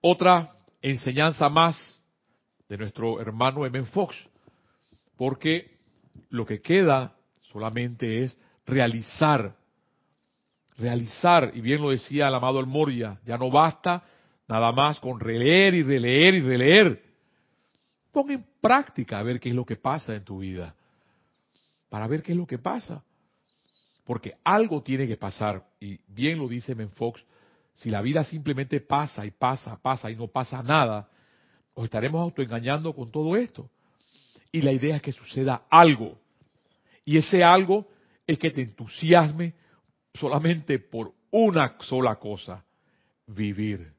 Otra 0.00 0.52
enseñanza 0.80 1.48
más 1.48 2.00
de 2.68 2.78
nuestro 2.78 3.20
hermano 3.20 3.66
M. 3.66 3.84
Fox, 3.86 4.16
porque 5.16 5.78
lo 6.30 6.46
que 6.46 6.60
queda 6.60 7.14
solamente 7.40 8.22
es 8.22 8.38
realizar, 8.66 9.56
realizar, 10.76 11.50
y 11.54 11.60
bien 11.60 11.82
lo 11.82 11.90
decía 11.90 12.28
el 12.28 12.34
amado 12.34 12.60
El 12.60 12.66
Moria, 12.66 13.20
ya 13.24 13.36
no 13.36 13.50
basta 13.50 14.02
nada 14.48 14.72
más 14.72 14.98
con 15.00 15.20
releer 15.20 15.74
y 15.74 15.82
releer 15.82 16.34
y 16.34 16.40
releer. 16.40 17.02
Pon 18.12 18.30
en 18.30 18.46
práctica 18.64 19.18
a 19.18 19.22
ver 19.22 19.40
qué 19.40 19.50
es 19.50 19.54
lo 19.54 19.66
que 19.66 19.76
pasa 19.76 20.14
en 20.14 20.24
tu 20.24 20.38
vida, 20.38 20.74
para 21.90 22.08
ver 22.08 22.22
qué 22.22 22.32
es 22.32 22.38
lo 22.38 22.46
que 22.46 22.56
pasa. 22.56 23.04
Porque 24.04 24.36
algo 24.42 24.82
tiene 24.82 25.06
que 25.06 25.18
pasar, 25.18 25.66
y 25.78 26.00
bien 26.08 26.38
lo 26.38 26.48
dice 26.48 26.74
Menfox, 26.74 27.22
si 27.74 27.90
la 27.90 28.00
vida 28.00 28.24
simplemente 28.24 28.80
pasa 28.80 29.26
y 29.26 29.32
pasa, 29.32 29.78
pasa 29.82 30.10
y 30.10 30.16
no 30.16 30.28
pasa 30.28 30.62
nada, 30.62 31.10
nos 31.76 31.84
estaremos 31.84 32.22
autoengañando 32.22 32.94
con 32.94 33.10
todo 33.10 33.36
esto. 33.36 33.68
Y 34.50 34.62
la 34.62 34.72
idea 34.72 34.96
es 34.96 35.02
que 35.02 35.12
suceda 35.12 35.66
algo. 35.68 36.18
Y 37.04 37.18
ese 37.18 37.44
algo 37.44 37.86
es 38.26 38.38
que 38.38 38.50
te 38.50 38.62
entusiasme 38.62 39.52
solamente 40.14 40.78
por 40.78 41.12
una 41.30 41.76
sola 41.80 42.16
cosa, 42.16 42.64
vivir. 43.26 43.92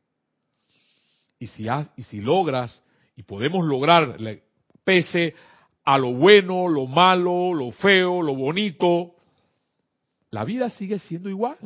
Y 1.37 1.45
si, 1.45 1.67
y 1.97 2.03
si 2.03 2.19
logras, 2.19 2.81
y 3.15 3.23
podemos 3.23 3.63
lograr, 3.65 4.17
pese 4.85 5.33
a 5.83 5.97
lo 5.97 6.13
bueno, 6.13 6.69
lo 6.69 6.85
malo, 6.85 7.53
lo 7.53 7.71
feo, 7.71 8.21
lo 8.21 8.33
bonito, 8.33 9.15
la 10.31 10.45
vida 10.45 10.69
sigue 10.69 10.99
siendo 10.99 11.29
igual. 11.29 11.57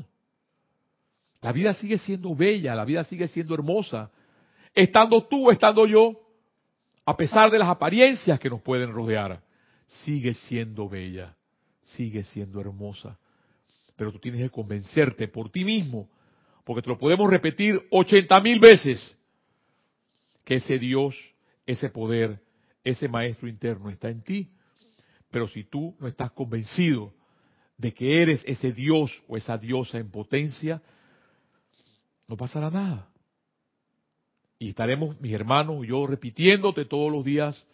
La 1.42 1.52
vida 1.54 1.74
sigue 1.74 1.98
siendo 1.98 2.36
bella, 2.36 2.76
la 2.76 2.84
vida 2.84 3.04
sigue 3.04 3.28
siendo 3.28 3.54
hermosa. 3.54 4.12
Estando 4.74 5.24
tú, 5.26 5.50
estando 5.52 5.86
yo, 5.86 6.20
a 7.06 7.16
pesar 7.16 7.50
de 7.50 7.60
las 7.60 7.70
apariencias 7.70 8.40
que 8.40 8.50
nos 8.50 8.62
pueden 8.62 8.92
rodear, 8.92 9.42
sigue 9.88 10.34
siendo 10.34 10.90
bella, 10.90 11.36
sigue 11.84 12.24
siendo 12.24 12.60
hermosa. 12.60 13.18
Pero 13.96 14.12
tú 14.12 14.20
tienes 14.20 14.42
que 14.42 14.50
convencerte 14.50 15.28
por 15.28 15.50
ti 15.50 15.64
mismo, 15.64 16.10
porque 16.66 16.82
te 16.82 16.90
lo 16.90 16.98
podemos 16.98 17.30
repetir 17.30 17.82
ochenta 17.90 18.40
mil 18.42 18.60
veces, 18.60 19.16
que 20.44 20.56
ese 20.56 20.78
Dios, 20.78 21.16
ese 21.66 21.90
poder, 21.90 22.42
ese 22.90 23.08
maestro 23.08 23.48
interno 23.48 23.90
está 23.90 24.10
en 24.10 24.22
ti. 24.22 24.50
Pero 25.32 25.48
si 25.48 25.64
tú 25.64 25.96
no 26.00 26.08
estás 26.08 26.32
convencido 26.32 27.14
de 27.78 27.94
que 27.94 28.22
eres 28.22 28.44
ese 28.46 28.74
Dios 28.74 29.24
o 29.28 29.38
esa 29.38 29.58
diosa 29.58 29.98
en 29.98 30.12
potencia, 30.12 30.82
no 32.28 32.36
pasará 32.36 32.70
nada. 32.70 33.10
Y 34.58 34.70
estaremos, 34.70 35.20
mis 35.22 35.32
hermanos, 35.32 35.88
yo 35.88 36.06
repitiéndote 36.06 36.86
todos 36.86 37.12
los 37.12 37.24
días 37.24 37.66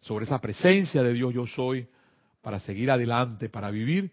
sobre 0.00 0.24
esa 0.24 0.40
presencia 0.40 1.02
de 1.02 1.12
Dios 1.12 1.32
yo 1.32 1.46
soy 1.46 1.88
para 2.42 2.58
seguir 2.58 2.90
adelante, 2.90 3.48
para 3.48 3.70
vivir, 3.70 4.10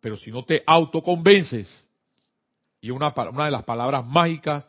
pero 0.00 0.16
si 0.16 0.30
no 0.30 0.44
te 0.44 0.62
autoconvences, 0.66 1.86
y 2.80 2.90
una, 2.90 3.12
una 3.30 3.44
de 3.44 3.50
las 3.50 3.64
palabras 3.64 4.06
mágicas 4.06 4.66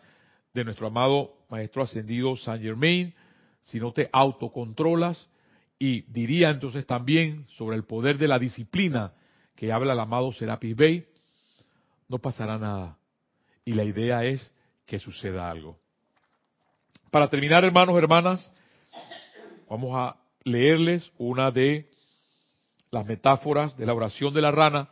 de 0.54 0.66
nuestro 0.66 0.88
amado 0.88 1.34
Maestro 1.49 1.84
Ascendido 1.84 2.36
Saint 2.38 2.64
Germain, 2.64 3.14
si 3.62 3.80
no 3.80 3.91
te 3.93 4.09
autocontrolas, 4.12 5.30
y 5.80 6.01
diría 6.12 6.49
entonces 6.49 6.86
también 6.86 7.47
sobre 7.57 7.76
el 7.76 7.86
poder 7.86 8.18
de 8.18 8.28
la 8.28 8.38
disciplina 8.38 9.14
que 9.55 9.72
habla 9.72 9.93
el 9.93 9.99
amado 9.99 10.32
Serapis 10.32 10.76
Bey, 10.76 11.07
no 12.07 12.20
pasará 12.20 12.57
nada. 12.57 12.97
Y 13.66 13.74
la 13.74 13.84
idea 13.84 14.24
es 14.24 14.51
que 14.86 14.99
suceda 14.99 15.49
algo. 15.49 15.80
Para 17.09 17.30
terminar, 17.30 17.64
hermanos, 17.64 17.97
hermanas, 17.97 18.51
vamos 19.70 19.91
a 19.95 20.18
leerles 20.43 21.12
una 21.18 21.51
de 21.51 21.89
las 22.91 23.05
metáforas 23.05 23.76
de 23.78 23.86
la 23.86 23.93
oración 23.93 24.34
de 24.34 24.41
la 24.41 24.51
rana 24.51 24.89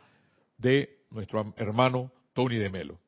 de 0.58 0.98
nuestro 1.10 1.54
hermano 1.56 2.10
Tony 2.32 2.56
de 2.56 2.70
Melo. 2.70 2.98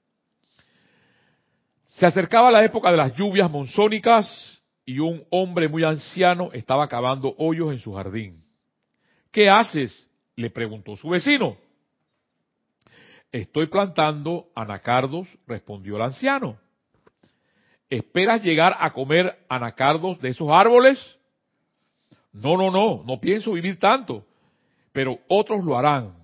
Se 1.86 2.06
acercaba 2.06 2.50
la 2.50 2.64
época 2.64 2.90
de 2.90 2.96
las 2.96 3.14
lluvias 3.14 3.50
monzónicas 3.50 4.60
y 4.84 4.98
un 4.98 5.24
hombre 5.30 5.68
muy 5.68 5.84
anciano 5.84 6.50
estaba 6.52 6.88
cavando 6.88 7.34
hoyos 7.38 7.72
en 7.72 7.78
su 7.78 7.94
jardín. 7.94 8.42
¿Qué 9.30 9.48
haces? 9.48 10.08
Le 10.36 10.50
preguntó 10.50 10.96
su 10.96 11.08
vecino. 11.08 11.56
Estoy 13.30 13.66
plantando 13.66 14.48
anacardos, 14.54 15.26
respondió 15.46 15.96
el 15.96 16.02
anciano. 16.02 16.58
¿Esperas 17.88 18.42
llegar 18.42 18.76
a 18.78 18.92
comer 18.92 19.38
anacardos 19.48 20.20
de 20.20 20.30
esos 20.30 20.48
árboles? 20.48 20.98
No, 22.32 22.56
no, 22.56 22.70
no, 22.70 23.02
no 23.06 23.20
pienso 23.20 23.52
vivir 23.52 23.78
tanto, 23.78 24.24
pero 24.92 25.18
otros 25.28 25.64
lo 25.64 25.76
harán. 25.76 26.14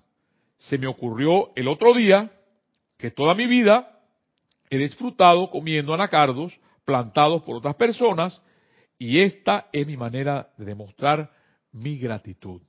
Se 0.57 0.79
me 0.79 0.87
ocurrió 0.87 1.51
el 1.55 1.69
otro 1.69 1.95
día 1.95 2.31
que 2.97 3.11
toda 3.11 3.35
mi 3.35 3.47
vida 3.47 4.01
he 4.71 4.79
disfrutado 4.79 5.51
comiendo 5.51 5.95
anacardos 5.95 6.59
plantados 6.85 7.43
por 7.43 7.57
otras 7.57 7.75
personas 7.75 8.41
y 8.99 9.21
esta 9.21 9.69
es 9.73 9.87
mi 9.87 9.97
manera 9.97 10.53
de 10.57 10.65
demostrar 10.65 11.31
mi 11.73 11.99
gratitud. 11.99 12.61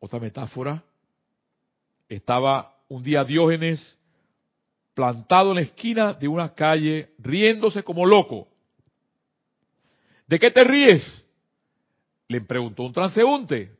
Otra 0.00 0.20
metáfora. 0.20 0.82
Estaba 2.08 2.76
un 2.88 3.02
día 3.02 3.24
Diógenes 3.24 3.98
plantado 4.94 5.50
en 5.50 5.56
la 5.56 5.62
esquina 5.62 6.14
de 6.14 6.28
una 6.28 6.54
calle, 6.54 7.14
riéndose 7.18 7.82
como 7.82 8.06
loco. 8.06 8.48
¿De 10.26 10.38
qué 10.38 10.50
te 10.50 10.64
ríes? 10.64 11.24
Le 12.28 12.40
preguntó 12.40 12.84
un 12.84 12.92
transeúnte. 12.92 13.76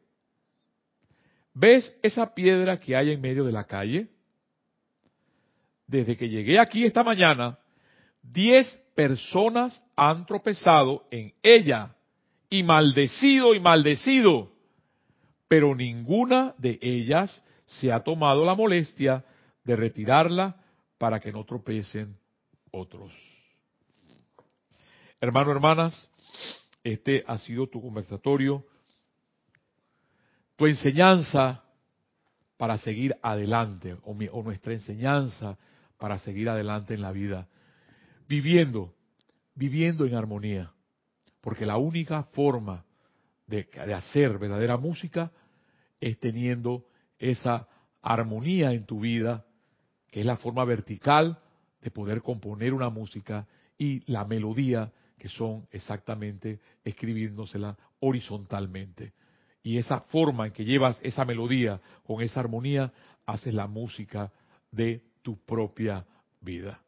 ¿Ves 1.55 1.97
esa 2.03 2.35
piedra 2.35 2.79
que 2.79 2.97
hay 2.97 3.13
en 3.13 3.21
medio 3.21 3.45
de 3.45 3.53
la 3.53 3.65
calle? 3.65 4.09
Desde 5.87 6.17
que 6.17 6.29
llegué 6.29 6.59
aquí 6.59 6.85
esta 6.85 7.03
mañana, 7.03 7.59
diez 8.23 8.67
personas 8.99 9.81
han 9.95 10.27
tropezado 10.27 11.07
en 11.13 11.33
ella 11.41 11.95
y 12.51 12.65
maldecido 12.65 13.55
y 13.55 13.61
maldecido 13.61 14.51
pero 15.47 15.73
ninguna 15.77 16.53
de 16.59 16.81
ellas 16.83 17.45
se 17.65 17.93
ha 17.93 18.01
tomado 18.01 18.45
la 18.45 18.57
molestia 18.57 19.25
de 19.63 19.77
retirarla 19.77 20.57
para 20.99 21.21
que 21.21 21.31
no 21.31 21.45
tropecen 21.45 22.17
otros. 22.73 23.13
Hermano, 25.21 25.53
hermanas, 25.53 26.09
este 26.83 27.23
ha 27.25 27.39
sido 27.39 27.69
tu 27.69 27.81
conversatorio, 27.81 28.67
tu 30.57 30.67
enseñanza 30.67 31.63
para 32.57 32.79
seguir 32.79 33.17
adelante, 33.23 33.95
o, 34.03 34.17
o 34.33 34.43
nuestra 34.43 34.73
enseñanza 34.73 35.57
para 35.99 36.19
seguir 36.19 36.49
adelante 36.49 36.95
en 36.95 37.03
la 37.03 37.13
vida, 37.13 37.47
viviendo, 38.29 38.95
viviendo 39.55 40.05
en 40.05 40.15
armonía, 40.15 40.73
porque 41.41 41.65
la 41.65 41.79
única 41.79 42.25
forma 42.25 42.85
de, 43.47 43.67
hacer 43.95 44.39
verdadera 44.39 44.77
música 44.77 45.33
es 45.99 46.19
teniendo 46.21 46.85
esa 47.19 47.67
armonía 48.03 48.73
en 48.73 48.85
tu 48.85 49.01
vida, 49.01 49.47
que 50.11 50.21
es 50.21 50.27
la 50.27 50.37
forma 50.37 50.65
vertical 50.65 51.39
de 51.81 51.91
poder 51.91 52.23
componer 52.23 52.75
una 52.75 52.91
música 52.91 53.47
y 53.79 54.01
la 54.11 54.25
melodía, 54.25 54.93
que 55.17 55.29
son 55.29 55.67
exactamente 55.71 56.61
escribiéndosela 56.85 57.77
horizontalmente. 58.01 59.15
Y 59.63 59.79
esa 59.79 60.01
forma 60.03 60.47
en 60.47 60.53
que 60.53 60.65
llevas 60.65 61.01
esa 61.03 61.25
melodía 61.25 61.81
con 62.05 62.23
esa 62.23 62.41
armonía, 62.41 62.93
haces 63.27 63.55
la 63.55 63.67
música 63.67 64.33
de 64.71 65.03
tu 65.23 65.37
propia 65.45 66.07
vida. 66.41 66.81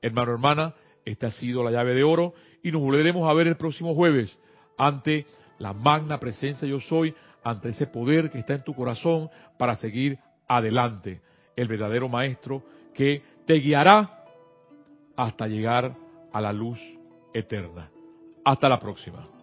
Hermano, 0.00 0.32
hermana, 0.32 0.74
esta 1.04 1.28
ha 1.28 1.30
sido 1.30 1.62
la 1.64 1.70
llave 1.70 1.94
de 1.94 2.04
oro 2.04 2.34
y 2.62 2.70
nos 2.70 2.82
volveremos 2.82 3.28
a 3.28 3.34
ver 3.34 3.46
el 3.46 3.56
próximo 3.56 3.94
jueves 3.94 4.36
ante 4.76 5.26
la 5.58 5.72
magna 5.72 6.20
presencia 6.20 6.66
yo 6.68 6.80
soy 6.80 7.14
ante 7.42 7.70
ese 7.70 7.86
poder 7.86 8.30
que 8.30 8.38
está 8.38 8.54
en 8.54 8.64
tu 8.64 8.74
corazón 8.74 9.28
para 9.58 9.76
seguir 9.76 10.18
adelante, 10.46 11.20
el 11.56 11.68
verdadero 11.68 12.08
maestro 12.08 12.62
que 12.94 13.22
te 13.46 13.54
guiará 13.54 14.24
hasta 15.16 15.46
llegar 15.46 15.94
a 16.32 16.40
la 16.40 16.52
luz 16.52 16.78
eterna. 17.32 17.90
Hasta 18.44 18.68
la 18.68 18.78
próxima. 18.78 19.37